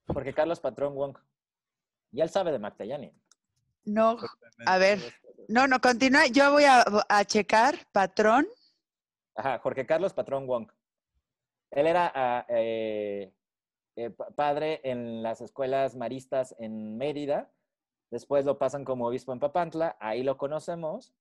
[0.07, 1.18] porque Carlos Patrón Wonk.
[2.12, 3.11] Y él sabe de Magdalani.
[3.84, 4.18] No,
[4.66, 5.00] a ver,
[5.48, 6.26] no, no, continúa.
[6.26, 8.46] Yo voy a, a checar Patrón.
[9.35, 10.70] Ajá, Jorge Carlos Patrón Wong.
[11.70, 13.33] Él era ah, eh,
[13.97, 17.51] eh, padre en las escuelas maristas en Mérida.
[18.11, 19.97] Después lo pasan como obispo en Papantla.
[20.01, 21.14] Ahí lo conocemos.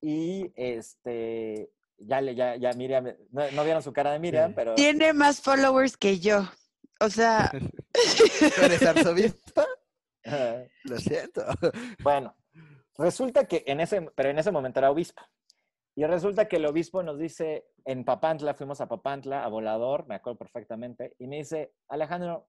[0.00, 4.74] Y este, ya, le, ya, ya Miriam, no, vieron su cara de Miriam, pero...
[4.74, 6.42] Tiene más followers que yo.
[7.00, 7.50] O sea...
[8.62, 9.62] eres arzobispo?
[10.84, 11.44] Lo siento.
[12.02, 12.36] Bueno,
[12.98, 15.22] resulta que en ese, pero en ese momento era obispo.
[15.94, 20.14] Y resulta que el obispo nos dice, en Papantla, fuimos a Papantla, a Volador, me
[20.14, 22.48] acuerdo perfectamente, y me dice, Alejandro,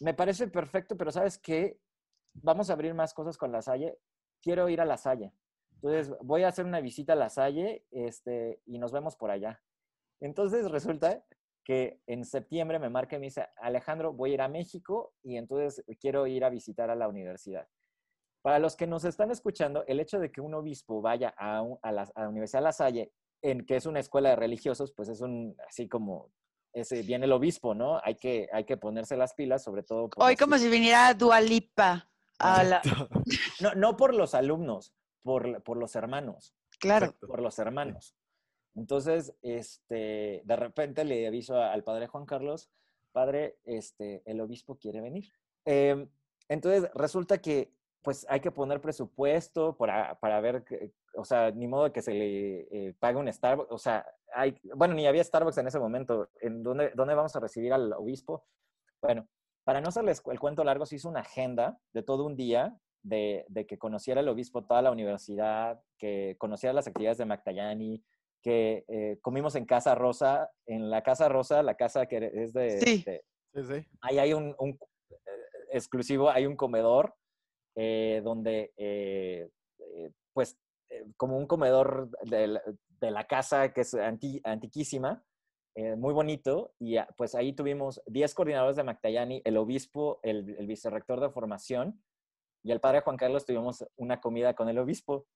[0.00, 1.80] me parece perfecto, pero ¿sabes qué?
[2.34, 3.98] Vamos a abrir más cosas con La Salle.
[4.40, 5.32] Quiero ir a La Salle.
[5.74, 9.60] Entonces, voy a hacer una visita a La Salle este, y nos vemos por allá.
[10.20, 11.24] Entonces, resulta
[11.64, 15.36] que en septiembre me marca y me dice, Alejandro, voy a ir a México y
[15.36, 17.66] entonces quiero ir a visitar a la universidad.
[18.44, 22.28] Para los que nos están escuchando, el hecho de que un obispo vaya a, la,
[22.28, 25.88] Universidad de La Salle, en que es una escuela de religiosos, pues es un, así
[25.88, 26.30] como,
[26.74, 28.02] ese, viene el obispo, ¿no?
[28.04, 30.10] Hay que, hay que ponerse las pilas, sobre todo.
[30.18, 32.06] Hoy como si viniera Dualipa.
[32.38, 32.82] A la...
[33.62, 34.92] no, no por los alumnos,
[35.22, 36.54] por, por los hermanos.
[36.78, 37.14] Claro.
[37.26, 38.14] Por los hermanos.
[38.74, 42.68] Entonces, este, de repente le aviso al padre Juan Carlos,
[43.10, 45.32] padre, este, el obispo quiere venir.
[45.64, 46.10] Em,
[46.50, 47.72] entonces, resulta que
[48.04, 50.62] pues hay que poner presupuesto para, para ver,
[51.16, 54.92] o sea, ni modo que se le eh, pague un Starbucks, o sea, hay, bueno,
[54.94, 58.44] ni había Starbucks en ese momento, ¿en dónde, dónde vamos a recibir al obispo?
[59.00, 59.26] Bueno,
[59.64, 63.46] para no hacerles el cuento largo, se hizo una agenda de todo un día de,
[63.66, 68.04] que conociera el obispo toda la universidad, que conociera las actividades de Magdalani,
[68.42, 72.80] que eh, comimos en Casa Rosa, en la Casa Rosa, la casa que es de...
[72.80, 73.02] Sí.
[73.54, 73.88] sí, sí.
[74.02, 74.78] Ahí hay un, un
[75.10, 75.16] eh,
[75.70, 77.14] exclusivo, hay un comedor
[77.74, 79.50] eh, donde,
[80.32, 80.58] pues,
[81.16, 82.60] como un comedor de
[83.00, 85.24] la, casa que es antiquísima,
[85.96, 91.20] muy bonito, y pues ahí tuvimos 10 coordinadores de Magdalani, el obispo, el, el vicerrector
[91.20, 92.00] de formación,
[92.64, 95.26] y el padre Juan Carlos tuvimos una comida con el obispo.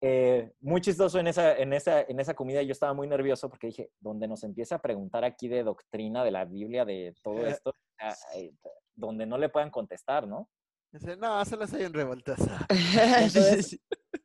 [0.00, 2.62] Eh, muy chistoso en esa, en, esa, en esa comida.
[2.62, 6.30] Yo estaba muy nervioso porque dije, donde nos empieza a preguntar aquí de doctrina, de
[6.30, 7.72] la Biblia, de todo eh, esto,
[8.36, 8.52] eh,
[8.94, 10.48] donde no le puedan contestar, ¿no?
[10.90, 12.40] Dice, no, se las hay en revoltas.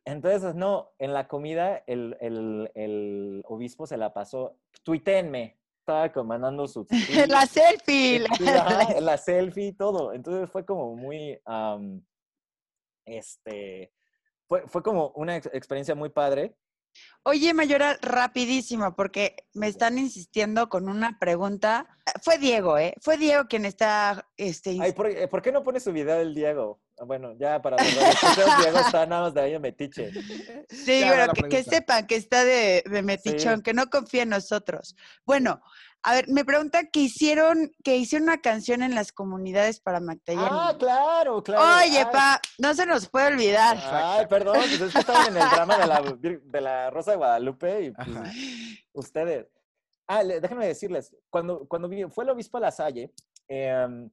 [0.06, 6.66] Entonces, no, en la comida el, el, el obispo se la pasó, tuitenme, estaba comandando
[6.66, 6.86] su...
[7.28, 8.20] la selfie.
[8.40, 10.14] La, la selfie, todo.
[10.14, 11.38] Entonces fue como muy,
[13.04, 13.92] este,
[14.48, 16.56] fue, fue como una experiencia muy padre.
[17.22, 21.86] Oye, Mayora, rapidísimo, porque me están insistiendo con una pregunta.
[22.22, 22.94] Fue Diego, ¿eh?
[23.00, 24.28] Fue Diego quien está...
[24.36, 26.80] Este, Ay, ¿por, ¿por qué no pone su video del Diego?
[26.98, 27.92] Ah, bueno, ya para los
[28.62, 30.12] Diego está nada más de ahí metiche.
[30.68, 34.94] Sí, pero que, sepan que está de, de metichón, que no confía en nosotros.
[35.24, 35.60] Bueno,
[36.06, 40.48] a ver, me pregunta que hicieron, que hicieron una canción en las comunidades para Magdalena.
[40.50, 41.82] Ah, claro, claro.
[41.82, 43.78] Oye, pa, no se nos puede olvidar.
[43.80, 47.16] Ay, perdón, pues es que estaban en el drama de la, de la Rosa de
[47.16, 48.08] Guadalupe y pues,
[48.92, 49.46] ustedes.
[50.06, 53.14] Ah, déjenme decirles, cuando, cuando fue el obispo La Salle,
[53.48, 54.10] em,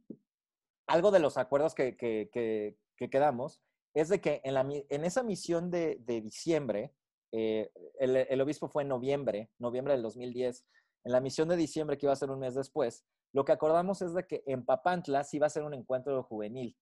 [0.87, 3.61] algo de los acuerdos que, que, que, quedamos
[3.93, 6.93] es de que en, la, en esa misión de, de diciembre,
[7.33, 7.69] eh,
[7.99, 10.63] el, el, obispo fue en noviembre, noviembre del 2010,
[11.03, 14.01] en la misión de diciembre, que iba a ser un mes después, lo que acordamos
[14.01, 16.77] es de que en Papantla sí iba a ser un encuentro juvenil.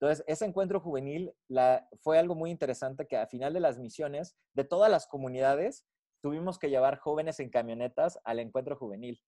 [0.00, 4.36] Entonces, ese encuentro juvenil la, fue algo muy interesante que a final de las misiones,
[4.52, 5.86] de todas las comunidades,
[6.20, 9.22] tuvimos que llevar jóvenes en camionetas al encuentro juvenil.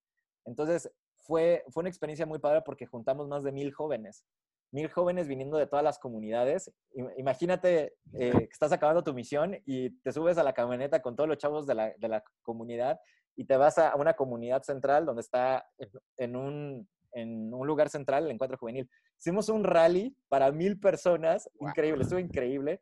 [0.45, 4.25] Entonces, fue, fue una experiencia muy padre porque juntamos más de mil jóvenes.
[4.73, 6.73] Mil jóvenes viniendo de todas las comunidades.
[7.17, 11.29] Imagínate eh, que estás acabando tu misión y te subes a la camioneta con todos
[11.29, 13.01] los chavos de la, de la comunidad
[13.37, 15.69] y te vas a una comunidad central donde está
[16.17, 18.89] en un, en un lugar central el encuentro juvenil.
[19.19, 22.81] Hicimos un rally para mil personas, increíble, estuvo increíble.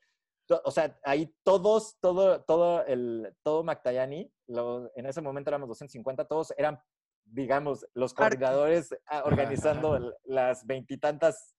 [0.64, 6.52] O sea, ahí todos, todo, todo el, todo Mactayani, en ese momento éramos 250, todos
[6.57, 6.78] eran,
[7.24, 11.55] digamos, los coordinadores ah, organizando las veintitantas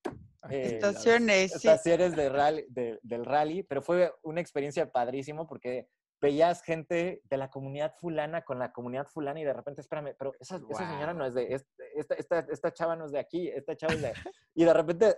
[0.49, 5.87] eh, estaciones, estaciones de rally, del rally, pero fue una experiencia padrísimo porque
[6.25, 10.33] veías gente de la comunidad fulana con la comunidad fulana y de repente, espérame, pero
[10.39, 11.53] esa, señora no es de,
[11.93, 14.11] esta, esta, esta, chava no es de aquí, esta chava es de...
[14.55, 15.17] Y de repente,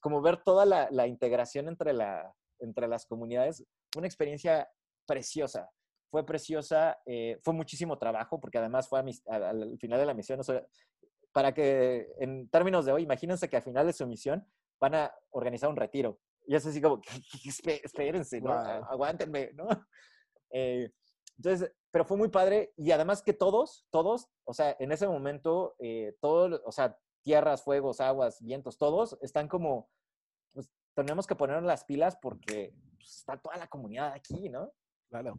[0.00, 4.66] como ver toda la, la integración entre, la, entre las comunidades, fue una experiencia
[5.04, 5.68] preciosa.
[6.10, 10.40] Fue preciosa, eh, fue muchísimo trabajo, porque además fue al final de la misión,
[11.32, 14.46] para que en términos de hoy, imagínense que al final de su misión
[14.80, 16.18] van a organizar un retiro.
[16.46, 17.02] Y es así como,
[17.84, 18.52] espérense, ¿no?
[18.52, 19.66] Aguántenme, ¿no?
[20.50, 20.90] Eh,
[21.36, 25.76] entonces, pero fue muy padre y además que todos, todos, o sea, en ese momento,
[25.78, 29.90] eh, todos, o sea, tierras, fuegos, aguas, vientos, todos están como,
[30.52, 34.72] pues tenemos que poner las pilas porque pues, está toda la comunidad aquí, ¿no?
[35.08, 35.38] Claro.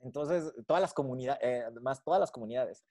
[0.00, 2.84] Entonces, todas las comunidades, eh, además, todas las comunidades.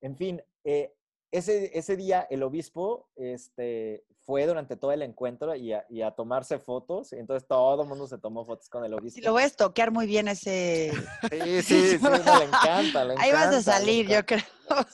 [0.00, 0.94] En fin, eh,
[1.38, 6.10] ese, ese día el obispo este, fue durante todo el encuentro y a, y a,
[6.12, 7.12] tomarse fotos.
[7.12, 9.20] Entonces todo el mundo se tomó fotos con el obispo.
[9.20, 10.92] Y lo voy a estoquear muy bien ese.
[11.30, 14.40] Sí, sí, sí, le encanta, le Ahí vas a salir, yo creo.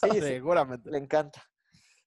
[0.02, 0.90] Sí, seguramente.
[0.90, 1.42] Le encanta.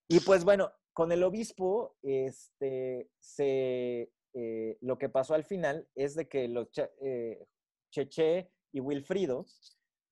[0.07, 6.15] Y pues bueno, con el obispo, este, se, eh, lo que pasó al final es
[6.15, 6.67] de que los
[7.01, 7.45] eh,
[7.91, 9.45] Cheche y Wilfrido,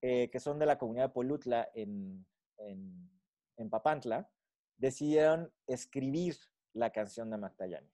[0.01, 2.25] eh, que son de la comunidad de Polutla en,
[2.57, 3.12] en
[3.57, 4.29] en Papantla,
[4.77, 6.35] decidieron escribir
[6.73, 7.87] la canción de Magdalena,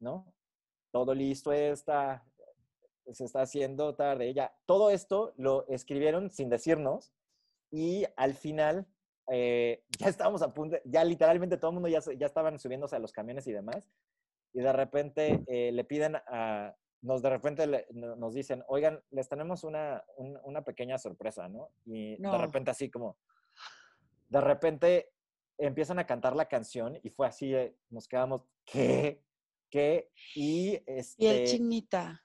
[0.00, 0.32] ¿no?
[0.90, 2.24] Todo listo está,
[3.12, 4.32] se está haciendo tarde.
[4.32, 7.12] Ya, todo esto lo escribieron sin decirnos
[7.70, 8.86] y al final
[9.30, 13.00] eh, ya estábamos a punto, ya literalmente todo el mundo ya, ya estaban subiéndose a
[13.00, 13.84] los camiones y demás.
[14.52, 19.64] Y de repente eh, le piden a, nos de repente nos dicen, oigan, les tenemos
[19.64, 21.70] una, una pequeña sorpresa, ¿no?
[21.84, 23.18] Y de repente así como,
[24.28, 25.12] de repente
[25.58, 27.54] empiezan a cantar la canción y fue así,
[27.90, 29.22] nos quedamos, ¿qué?
[29.70, 30.10] ¿Qué?
[30.34, 32.24] Y, este, y el este chinita.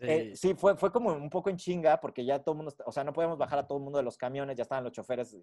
[0.00, 2.92] Eh, sí, fue, fue como un poco en chinga porque ya todo el mundo, o
[2.92, 5.36] sea, no podíamos bajar a todo el mundo de los camiones, ya estaban los choferes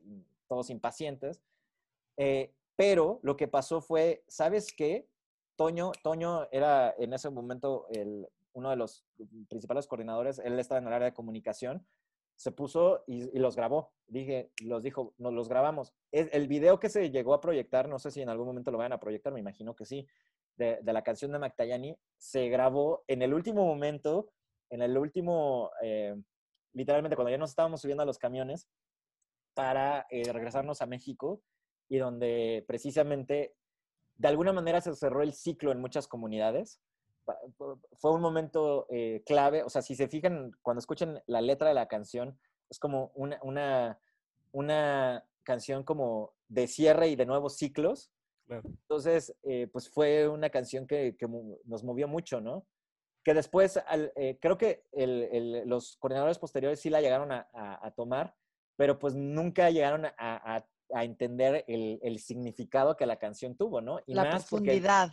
[0.48, 1.42] todos impacientes.
[2.18, 5.08] Eh, pero lo que pasó fue, ¿sabes qué?
[5.56, 9.06] Toño, Toño era en ese momento el, uno de los
[9.48, 11.86] principales coordinadores, él estaba en el área de comunicación,
[12.40, 13.92] se puso y, los grabó.
[14.08, 15.94] Dije, los dijo, nos los grabamos.
[16.10, 18.94] El video que se llegó a proyectar, no sé si en algún momento lo vayan
[18.94, 20.08] a proyectar, me imagino que sí,
[20.56, 24.32] de, la canción de Mactayani, se grabó en el último momento,
[24.70, 26.16] en el último, eh,
[26.72, 28.70] literalmente cuando ya nos estábamos subiendo a los camiones
[29.54, 31.42] para eh, regresarnos a México
[31.90, 33.54] y donde precisamente
[34.16, 36.80] de alguna manera se cerró el ciclo en muchas comunidades
[37.98, 39.64] fue un momento eh, clave.
[39.64, 42.40] O sea, si se fijan, cuando escuchen la letra de la canción,
[42.70, 44.00] es como una, una,
[44.52, 48.12] una canción como de cierre y de nuevos ciclos.
[48.48, 51.28] Entonces, eh, pues fue una canción que, que,
[51.66, 52.66] nos movió mucho, ¿no?
[53.24, 53.80] Que después,
[54.16, 58.34] eh, creo que el, el, los coordinadores posteriores sí la llegaron a, a, tomar,
[58.76, 60.64] pero pues nunca llegaron a,
[60.94, 64.00] a entender el, el, significado que la canción tuvo, ¿no?
[64.06, 65.12] Y la profundidad.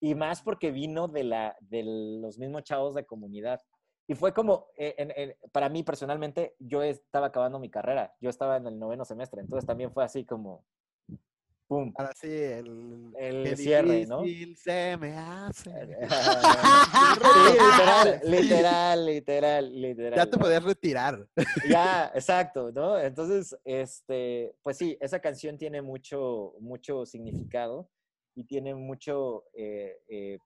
[0.00, 1.82] Y más porque vino de, la, de
[2.20, 3.60] los mismos chavos de comunidad.
[4.08, 8.66] Y fue como, eh, para mí personalmente, yo estaba acabando mi carrera, yo estaba en
[8.66, 10.64] el noveno semestre, entonces también fue así como,
[11.66, 11.92] ¡pum!
[11.96, 14.22] Ahora sí, el, el cierre, ¿no?
[14.56, 15.70] se me hace.
[17.50, 20.14] literal, literal, literal, literal.
[20.14, 21.26] Ya te podías retirar.
[21.68, 22.98] Ya, exacto, ¿no?
[22.98, 27.88] Entonces, este, pues sí, esa canción tiene mucho, mucho significado
[28.36, 30.38] y tiene mucho, eh, eh,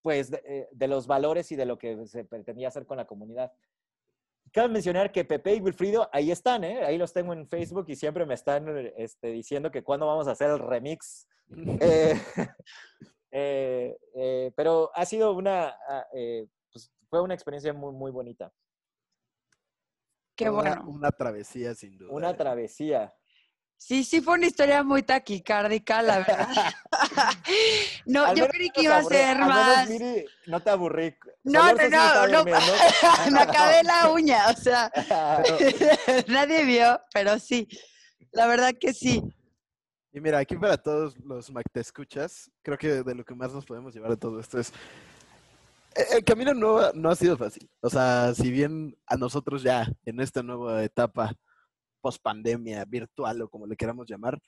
[0.00, 3.52] pues, eh, de, los valores y de lo que se pretendía hacer con la comunidad.
[4.52, 6.84] Cabe mencionar que Pepe y Wilfrido ahí están, ¿eh?
[6.84, 10.32] ahí los tengo en Facebook y siempre me están este, diciendo que cuándo vamos a
[10.32, 11.26] hacer el remix.
[14.56, 16.06] pero ha sido una, ah,
[16.72, 18.52] pues, fue una experiencia muy, muy bonita.
[20.36, 20.84] Qué bueno.
[20.86, 22.12] una travesía, sin duda.
[22.12, 23.12] Una travesía.
[23.76, 26.48] Sí, sí fue una historia muy taquicárdica, la verdad.
[28.06, 29.88] no, yo creí que iba a ser más.
[30.46, 31.14] no te aburrí.
[31.42, 32.44] No, no, no, no.
[33.30, 34.90] Me acabé la uña, o sea.
[36.28, 37.68] nadie vio, pero sí.
[38.32, 39.22] La verdad que sí.
[40.12, 43.52] Y mira, aquí para todos los Mac te escuchas, creo que de lo que más
[43.52, 44.72] nos podemos llevar de todo esto es.
[45.94, 47.68] Eh, el camino no, no ha sido fácil.
[47.80, 51.34] O sea, si bien a nosotros ya en esta nueva etapa
[52.04, 54.38] post-pandemia virtual o como le queramos llamar,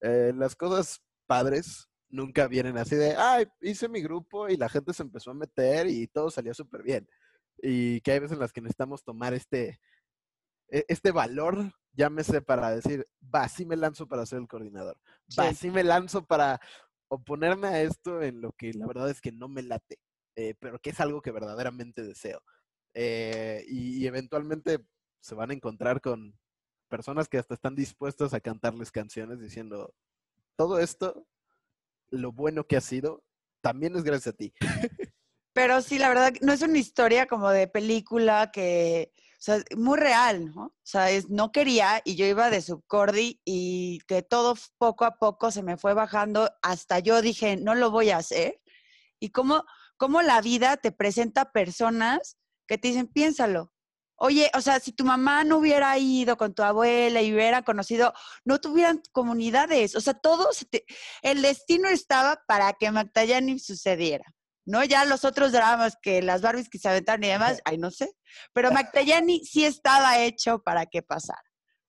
[0.00, 4.92] eh, las cosas padres nunca vienen así de, ay, hice mi grupo y la gente
[4.92, 7.08] se empezó a meter y todo salió súper bien.
[7.58, 9.78] Y que hay veces en las que necesitamos tomar este,
[10.68, 14.98] e, este valor, llámese para decir, va, sí me lanzo para ser el coordinador,
[15.38, 16.60] va, sí me lanzo para
[17.08, 20.00] oponerme a esto en lo que la verdad es que no me late,
[20.34, 22.42] eh, pero que es algo que verdaderamente deseo.
[22.98, 24.78] Eh, y, eventualmente
[25.20, 26.34] se van a encontrar con,
[26.86, 29.94] personas que hasta están dispuestas a cantarles canciones diciendo,
[30.56, 31.26] todo esto,
[32.08, 33.22] lo bueno que ha sido,
[33.60, 34.52] también es gracias a ti.
[35.52, 39.98] Pero sí, la verdad, no es una historia como de película que, o sea, muy
[39.98, 40.64] real, ¿no?
[40.64, 45.18] O sea, es, no quería y yo iba de subcordi y que todo poco a
[45.18, 48.60] poco se me fue bajando hasta yo dije, no lo voy a hacer.
[49.18, 49.64] Y cómo,
[49.96, 53.72] cómo la vida te presenta personas que te dicen, piénsalo,
[54.18, 58.14] Oye, o sea, si tu mamá no hubiera ido con tu abuela y hubiera conocido,
[58.44, 60.48] no tuvieran comunidades, o sea, todo,
[61.22, 64.24] el destino estaba para que Magdalani sucediera,
[64.64, 64.82] ¿no?
[64.84, 68.10] Ya los otros dramas que las Barbies que se aventaron y demás, ay, no sé,
[68.54, 71.44] pero Magdalani sí estaba hecho para que pasara,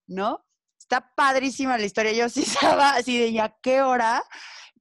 [0.06, 0.46] ¿no?
[0.78, 4.24] Está padrísima la historia, yo sí estaba así de, ¿ya qué hora?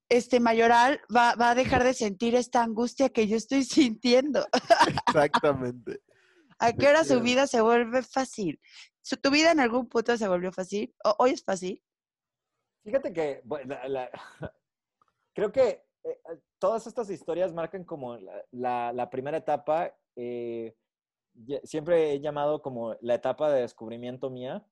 [0.09, 4.47] este mayoral va, va, a dejar de sentir esta angustia que yo estoy sintiendo.
[5.09, 6.01] Exactamente.
[6.59, 8.61] ¿A qué hora su vida se vuelve fácil?
[9.23, 10.95] ¿Tu vida en algún punto se volvió fácil?
[11.19, 11.83] ¿Hoy es fácil?
[12.83, 13.43] Fíjate que
[15.35, 16.19] creo que eh,
[16.59, 18.17] todas estas historias marcan como
[18.53, 19.95] la, primera etapa.
[20.15, 20.75] Eh,
[21.65, 24.67] siempre he llamado como la etapa de descubrimiento mía,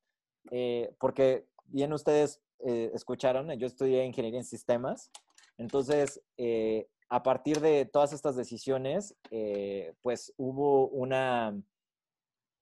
[0.50, 5.10] eh, porque bien ustedes escucharon, yo estudié ingeniería en sistemas,
[5.58, 6.22] entonces
[7.10, 9.14] a partir de todas estas decisiones,
[10.00, 11.54] pues hubo una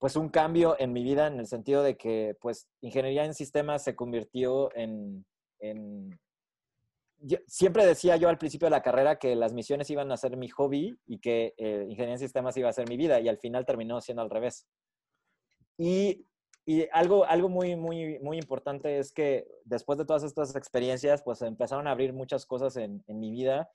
[0.03, 3.85] pues un cambio en mi vida en el sentido de que pues ingeniería en sistemas
[3.85, 5.25] se convirtió en,
[7.47, 10.49] siempre decía yo al principio de la carrera que las misiones iban a ser mi
[10.49, 13.65] hobby y que eh, ingeniería en sistemas iba a ser mi vida y al final
[13.65, 14.67] terminó siendo al revés.
[15.79, 16.27] Y,
[16.91, 21.87] algo, algo muy, muy, muy importante es que después de todas estas experiencias pues empezaron
[21.87, 23.71] a abrir muchas cosas en, mi vida.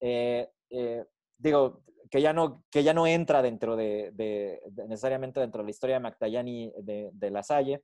[0.00, 1.04] Eh, eh,
[1.38, 5.96] digo, que ya no, que ya no entra dentro de, necesariamente dentro de la historia
[5.96, 7.82] de Mactayani de, de La Salle,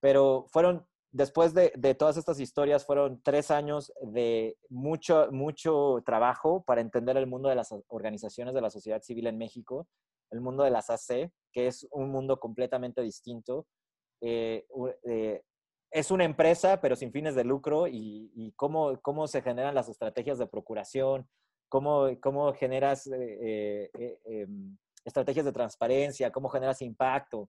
[0.00, 6.80] pero fueron después de, todas estas historias, fueron tres años de mucho, mucho trabajo para
[6.80, 9.86] entender el mundo de las organizaciones de la sociedad civil en México,
[10.30, 13.66] el mundo de las AC, que es un mundo completamente distinto.
[14.22, 14.66] Eh,
[15.04, 15.42] eh,
[15.90, 20.38] es una empresa, pero sin fines de lucro, y, cómo, cómo se generan las estrategias
[20.38, 21.28] de procuración,
[21.72, 23.90] cómo, cómo generas eh,
[24.26, 27.48] em, estrategias de transparencia, cómo generas impacto,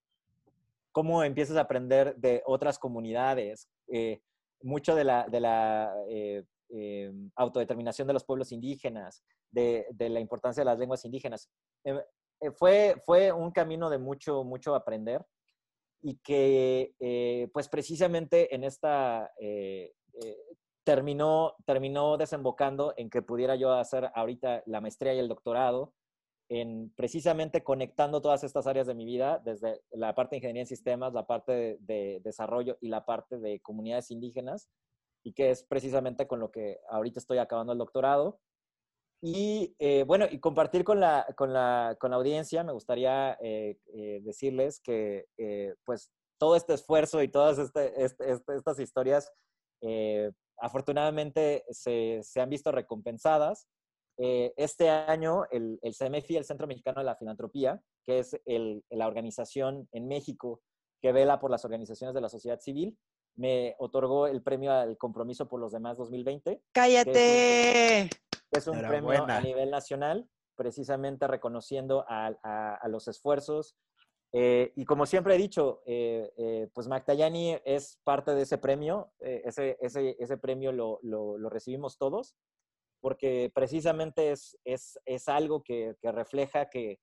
[0.94, 4.22] cómo empiezas a aprender de otras comunidades, eh,
[4.62, 10.22] mucho de la, de la eh, eh, autodeterminación de los pueblos indígenas, de, de, la
[10.22, 11.50] importancia de las lenguas indígenas.
[12.58, 15.22] fue, fue un camino de mucho, mucho aprender
[16.02, 16.94] y que
[17.54, 19.30] pues precisamente en esta
[20.84, 25.94] terminó, terminó desembocando en que pudiera yo hacer ahorita la maestría y el doctorado
[26.50, 30.68] en precisamente conectando todas estas áreas de mi vida, desde la parte de ingeniería en
[30.68, 34.70] sistemas, la parte de, desarrollo y la parte de comunidades indígenas,
[35.24, 38.40] y que es precisamente con lo que ahorita estoy acabando el doctorado.
[39.22, 43.80] Y eh, bueno, y compartir con la, con la, con la audiencia, me gustaría eh,
[43.94, 45.26] eh, decirles que
[45.86, 49.32] pues todo este esfuerzo y todas este, este, este, estas historias
[50.60, 53.68] afortunadamente se, se han visto recompensadas
[54.18, 59.08] eh, este año el, el, CMFI, el Centro Mexicano de la Filantropía, que es la
[59.08, 60.62] organización en México
[61.02, 62.98] que vela por las organizaciones de la sociedad civil,
[63.36, 66.62] me otorgó el premio al compromiso por los demás 2020.
[66.72, 68.10] ¡Cállate!
[68.52, 73.76] es un, premio a nivel nacional, precisamente reconociendo a, los esfuerzos.
[74.36, 79.14] Eh, y como siempre he dicho, eh, pues Magdayani es parte de ese premio.
[79.20, 82.36] ese, ese, ese, premio lo, lo, lo recibimos todos
[83.04, 87.02] porque precisamente es, es, es algo que, que, refleja que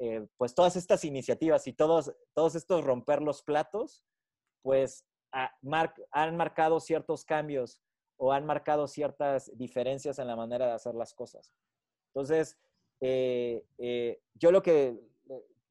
[0.00, 4.06] eh, pues todas estas iniciativas y todos, todos estos romper los platos,
[4.62, 7.82] pues han marcado ciertos cambios
[8.16, 11.52] o han marcado ciertas diferencias en la manera de hacer las cosas.
[12.14, 12.56] Entonces,
[13.02, 14.98] eh, eh, yo lo que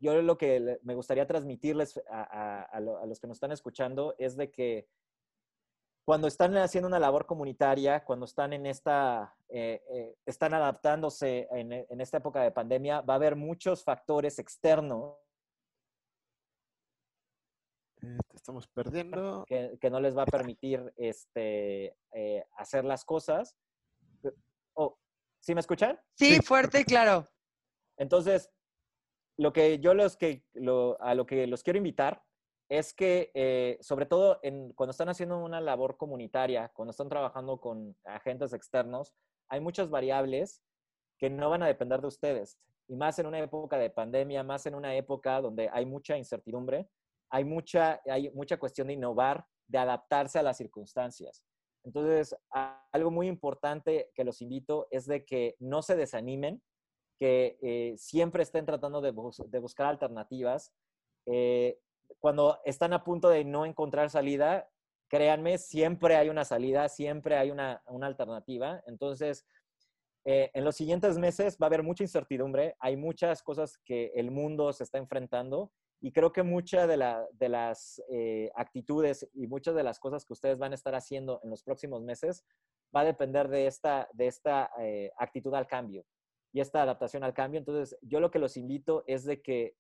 [0.04, 4.52] yo lo que me gustaría transmitirles a, a, los que nos están escuchando es de
[4.52, 4.90] que
[6.06, 12.02] cuando están haciendo una labor comunitaria, cuando están en esta, eh, eh, están adaptándose en,
[12.02, 15.16] esta época de pandemia, va a haber muchos factores externos.
[18.02, 19.46] Eh, te estamos perdiendo.
[19.48, 21.96] Que, no les va a permitir este,
[22.58, 23.56] hacer las cosas.
[24.74, 24.98] Oh,
[25.40, 25.98] ¿Sí me escuchan?
[26.16, 27.30] Sí, fuerte y claro.
[27.96, 28.50] Entonces,
[29.38, 30.18] lo que yo los
[31.00, 32.22] a lo que los quiero invitar
[32.70, 34.40] es que, eh, sobre todo
[34.76, 39.14] cuando están haciendo una labor comunitaria, cuando están trabajando con agentes externos,
[39.50, 40.64] hay muchas variables
[41.20, 42.58] que no van a depender de ustedes.
[42.88, 46.90] Y más en una época de pandemia, más en una época donde hay mucha incertidumbre,
[47.30, 51.44] hay mucha, hay mucha cuestión de innovar, de adaptarse a las circunstancias.
[51.84, 52.36] Entonces,
[52.92, 56.62] algo muy importante que los invito es de que no se desanimen,
[57.24, 60.74] que eh, siempre estén tratando de, buscar alternativas.
[61.26, 61.80] Eh,
[62.20, 64.70] cuando están a punto de no encontrar salida,
[65.08, 68.84] créanme, siempre hay una salida, siempre hay una, alternativa.
[68.88, 69.46] Entonces,
[70.26, 74.30] eh, en los siguientes meses va a haber mucha incertidumbre, hay muchas cosas que el
[74.30, 75.72] mundo se está enfrentando
[76.02, 80.60] y creo que muchas de, las eh, actitudes y muchas de las cosas que ustedes
[80.60, 82.44] van a estar haciendo en los próximos meses
[82.94, 84.70] va a depender de esta, de esta
[85.18, 86.06] actitud al cambio
[86.54, 87.58] y esta adaptación al cambio.
[87.58, 89.76] Entonces, yo lo que los invito es de que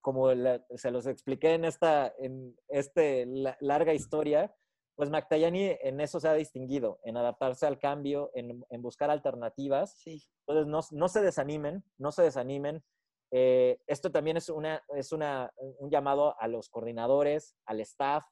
[0.00, 0.28] como
[0.76, 3.26] se los expliqué en esta en este
[3.60, 4.54] larga historia,
[4.94, 9.98] pues Mactayani en eso se ha distinguido, en adaptarse al cambio, en, buscar alternativas.
[9.98, 10.22] Sí.
[10.46, 12.84] Entonces, no, no, se desanimen, no se desanimen.
[13.32, 18.24] Eh, esto también es, una, es una, un llamado a los coordinadores, al staff.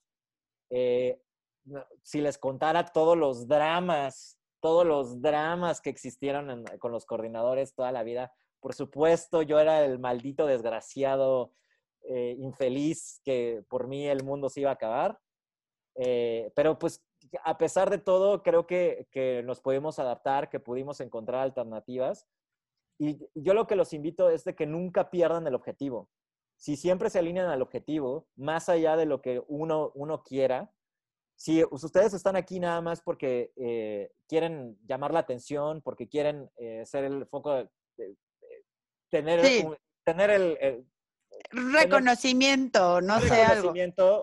[0.70, 1.20] Eh,
[2.02, 7.90] si les contara todos los dramas, todos los dramas que existieron con los coordinadores toda
[7.90, 11.52] la vida, por supuesto, yo era el maldito desgraciado,
[12.02, 15.18] eh, infeliz, que por mí el mundo se iba a acabar.
[15.96, 17.04] Eh, pero pues
[17.44, 22.28] a pesar de todo, creo que, que, nos podemos adaptar, que pudimos encontrar alternativas.
[23.00, 26.08] Y yo lo que los invito es de que nunca pierdan el objetivo.
[26.56, 30.72] Si siempre se alinean al objetivo, más allá de lo que uno, uno quiera,
[31.42, 36.48] si ustedes están aquí nada más porque eh, quieren llamar la atención, porque quieren
[36.84, 38.16] ser el foco de,
[39.10, 40.86] tener, un, tener el,
[41.50, 43.74] reconocimiento, no sé algo.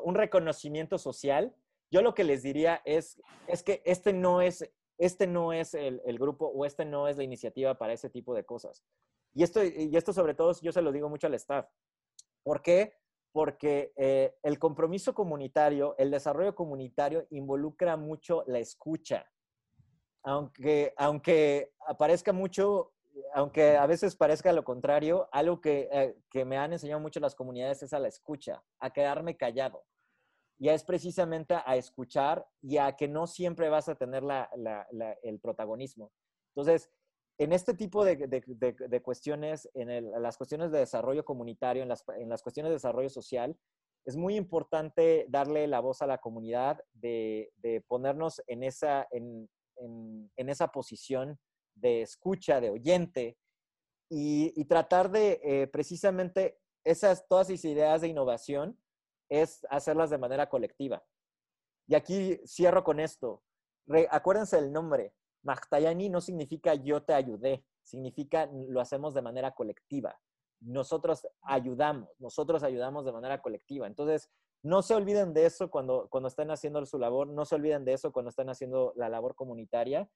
[0.05, 1.53] Un reconocimiento social.
[1.91, 4.63] Yo lo que les diría es, es que este no es,
[4.97, 8.33] este no es el, el, grupo o este no es la iniciativa para ese tipo
[8.33, 8.81] de cosas.
[9.33, 11.67] Y esto, y esto sobre todo yo se lo digo mucho al staff.
[12.43, 12.93] ¿Por qué?
[13.31, 19.25] Porque eh, el compromiso comunitario, el desarrollo comunitario involucra mucho la escucha.
[20.23, 22.93] Aunque, aunque aparezca mucho,
[23.33, 27.35] aunque a veces parezca lo contrario, algo que, eh, que me han enseñado mucho las
[27.35, 29.85] comunidades es a la escucha, a quedarme callado.
[30.57, 34.49] Y es precisamente a escuchar y a que no siempre vas a tener la,
[35.23, 36.11] el protagonismo.
[36.53, 36.89] Entonces,
[37.39, 42.75] en este tipo de, cuestiones, en las cuestiones de desarrollo comunitario, en las, cuestiones de
[42.75, 43.57] desarrollo social,
[44.05, 47.49] es muy importante darle la voz a la comunidad, de,
[47.87, 49.07] ponernos en esa,
[50.73, 51.39] posición
[51.75, 53.37] de escucha, de oyente,
[54.09, 58.77] y, tratar de eh, precisamente esas, todas esas ideas de innovación,
[59.29, 61.05] es hacerlas de manera colectiva.
[61.87, 63.43] Y aquí cierro con esto.
[64.09, 65.13] acuérdense del nombre,
[65.43, 70.19] Magtayani no significa yo te ayudé, significa lo hacemos de manera colectiva.
[70.61, 73.87] Nosotros ayudamos, nosotros ayudamos de manera colectiva.
[73.87, 74.29] Entonces,
[74.61, 77.93] no se olviden de eso cuando, cuando estén haciendo su labor, no se olviden de
[77.93, 80.09] eso cuando están haciendo la labor comunitaria.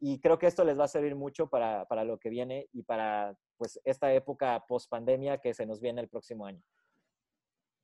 [0.00, 2.82] Y creo que esto les va a servir mucho para, para lo que viene y
[2.82, 6.62] para pues, esta época post pandemia que se nos viene el próximo año.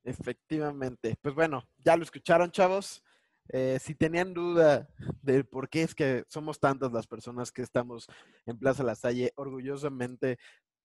[0.03, 1.15] Efectivamente.
[1.21, 3.03] Pues bueno, ya lo escucharon, chavos.
[3.51, 4.87] Eh, si tenían duda
[5.23, 8.07] de por qué es que somos tantas las personas que estamos
[8.45, 10.37] en Plaza La Salle orgullosamente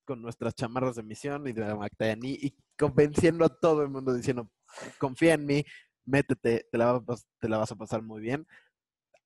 [0.05, 4.51] con nuestras chamarras de misión y de Magdayani y convenciendo a todo el mundo diciendo,
[4.99, 5.65] confía en mí,
[6.05, 7.03] métete, te la,
[7.39, 8.47] te la vas a pasar muy bien.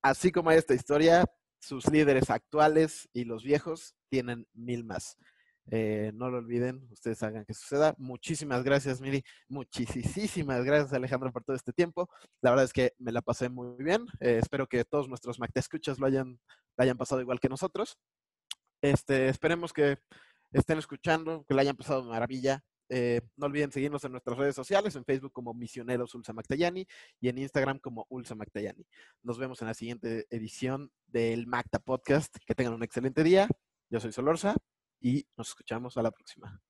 [0.02, 1.24] Así como hay esta historia,
[1.60, 5.16] sus líderes actuales y los viejos tienen mil más.
[5.70, 7.94] Eh, no lo olviden, ustedes hagan que suceda.
[7.98, 9.22] Muchísimas gracias, Miri.
[9.48, 12.08] Muchísimas gracias, Alejandro, por todo este tiempo.
[12.40, 14.06] La verdad es que me la pasé muy bien.
[14.20, 16.40] Eh, espero que todos nuestros Mac escuchas lo hayan,
[16.76, 17.98] hayan pasado igual que nosotros.
[18.80, 19.98] Este, esperemos que
[20.52, 22.62] estén escuchando, que la hayan pasado maravilla.
[22.90, 26.86] Eh, no olviden seguirnos en nuestras redes sociales, en Facebook como Misioneros Ulsa Mactayani
[27.20, 28.86] y en Instagram como Ulsa Mactayani.
[29.22, 32.34] Nos vemos en la siguiente edición del Macta Podcast.
[32.46, 33.48] Que tengan un excelente día.
[33.90, 34.56] Yo soy Solorza
[35.00, 36.60] y nos escuchamos a la próxima.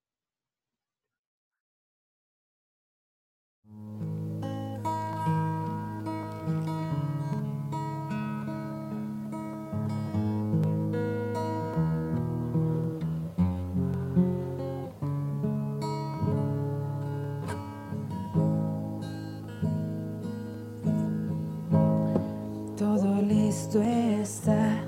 [22.76, 24.87] Todo listo está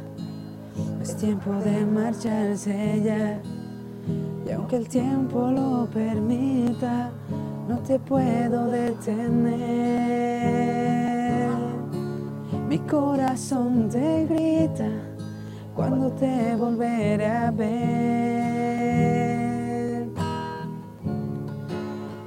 [1.00, 3.40] es tiempo de marcharse ya.
[4.46, 7.10] Y aunque el tiempo lo permita,
[7.68, 9.80] no te puedo detener.
[12.68, 14.88] Mi corazón te grita
[15.74, 18.50] cuando te volveré a ver.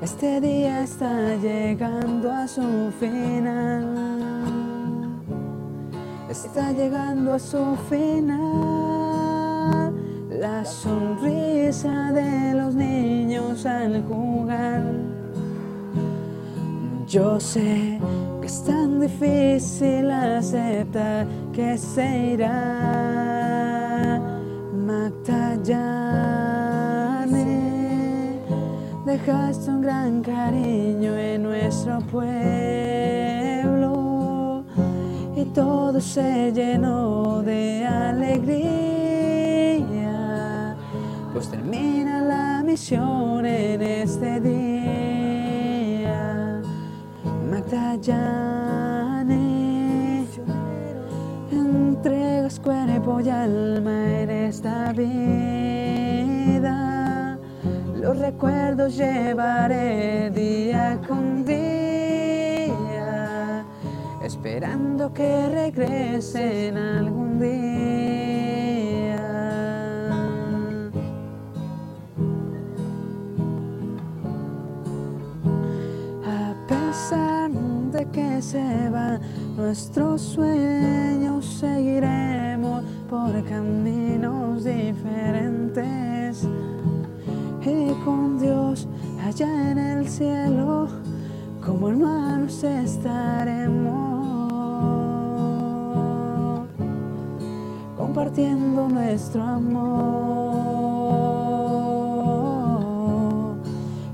[0.01, 4.32] Este día está llegando a su final
[6.33, 8.41] está llegando a su final.
[10.29, 14.83] La sonrisa de los niños al jugar.
[17.07, 17.99] Yo sé
[18.41, 22.59] que es tan difícil aceptar que se irá.
[24.73, 25.83] Magdayane,
[29.05, 32.92] dejaste un gran cariño en nuestro pueblo
[35.53, 38.65] todo se llenó de alegría,
[41.31, 45.33] pues termina la misión en este día.
[47.51, 47.85] Magdayane,
[51.51, 55.77] entregas cuerpo y alma en esta vida.
[57.95, 61.72] Los recuerdos llevaré día con día
[64.43, 69.15] esperando que regresen algún día.
[76.25, 77.51] A pesar
[77.93, 79.17] de que se va
[79.55, 86.45] nuestros sueños, seguiremos por caminos diferentes
[87.61, 88.89] y con Dios
[89.25, 90.89] allá en el cielo
[91.65, 94.02] como hermanos estaremos.
[99.13, 99.93] Nuestro amor,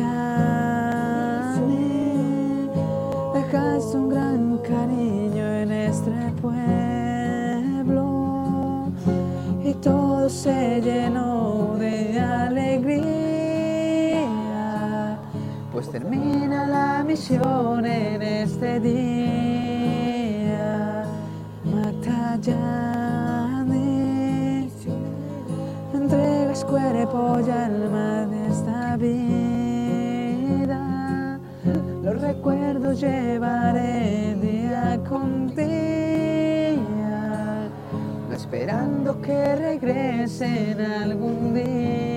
[3.34, 8.06] dejaste un gran cariño en este pueblo
[9.64, 13.08] y todo se llenó de alegría,
[15.72, 19.23] pues termina la misión en este día.
[27.14, 29.38] Cuerpo y alma de esta vida,
[32.02, 36.80] los recuerdos llevaré día con día,
[38.32, 42.13] esperando que regresen algún día.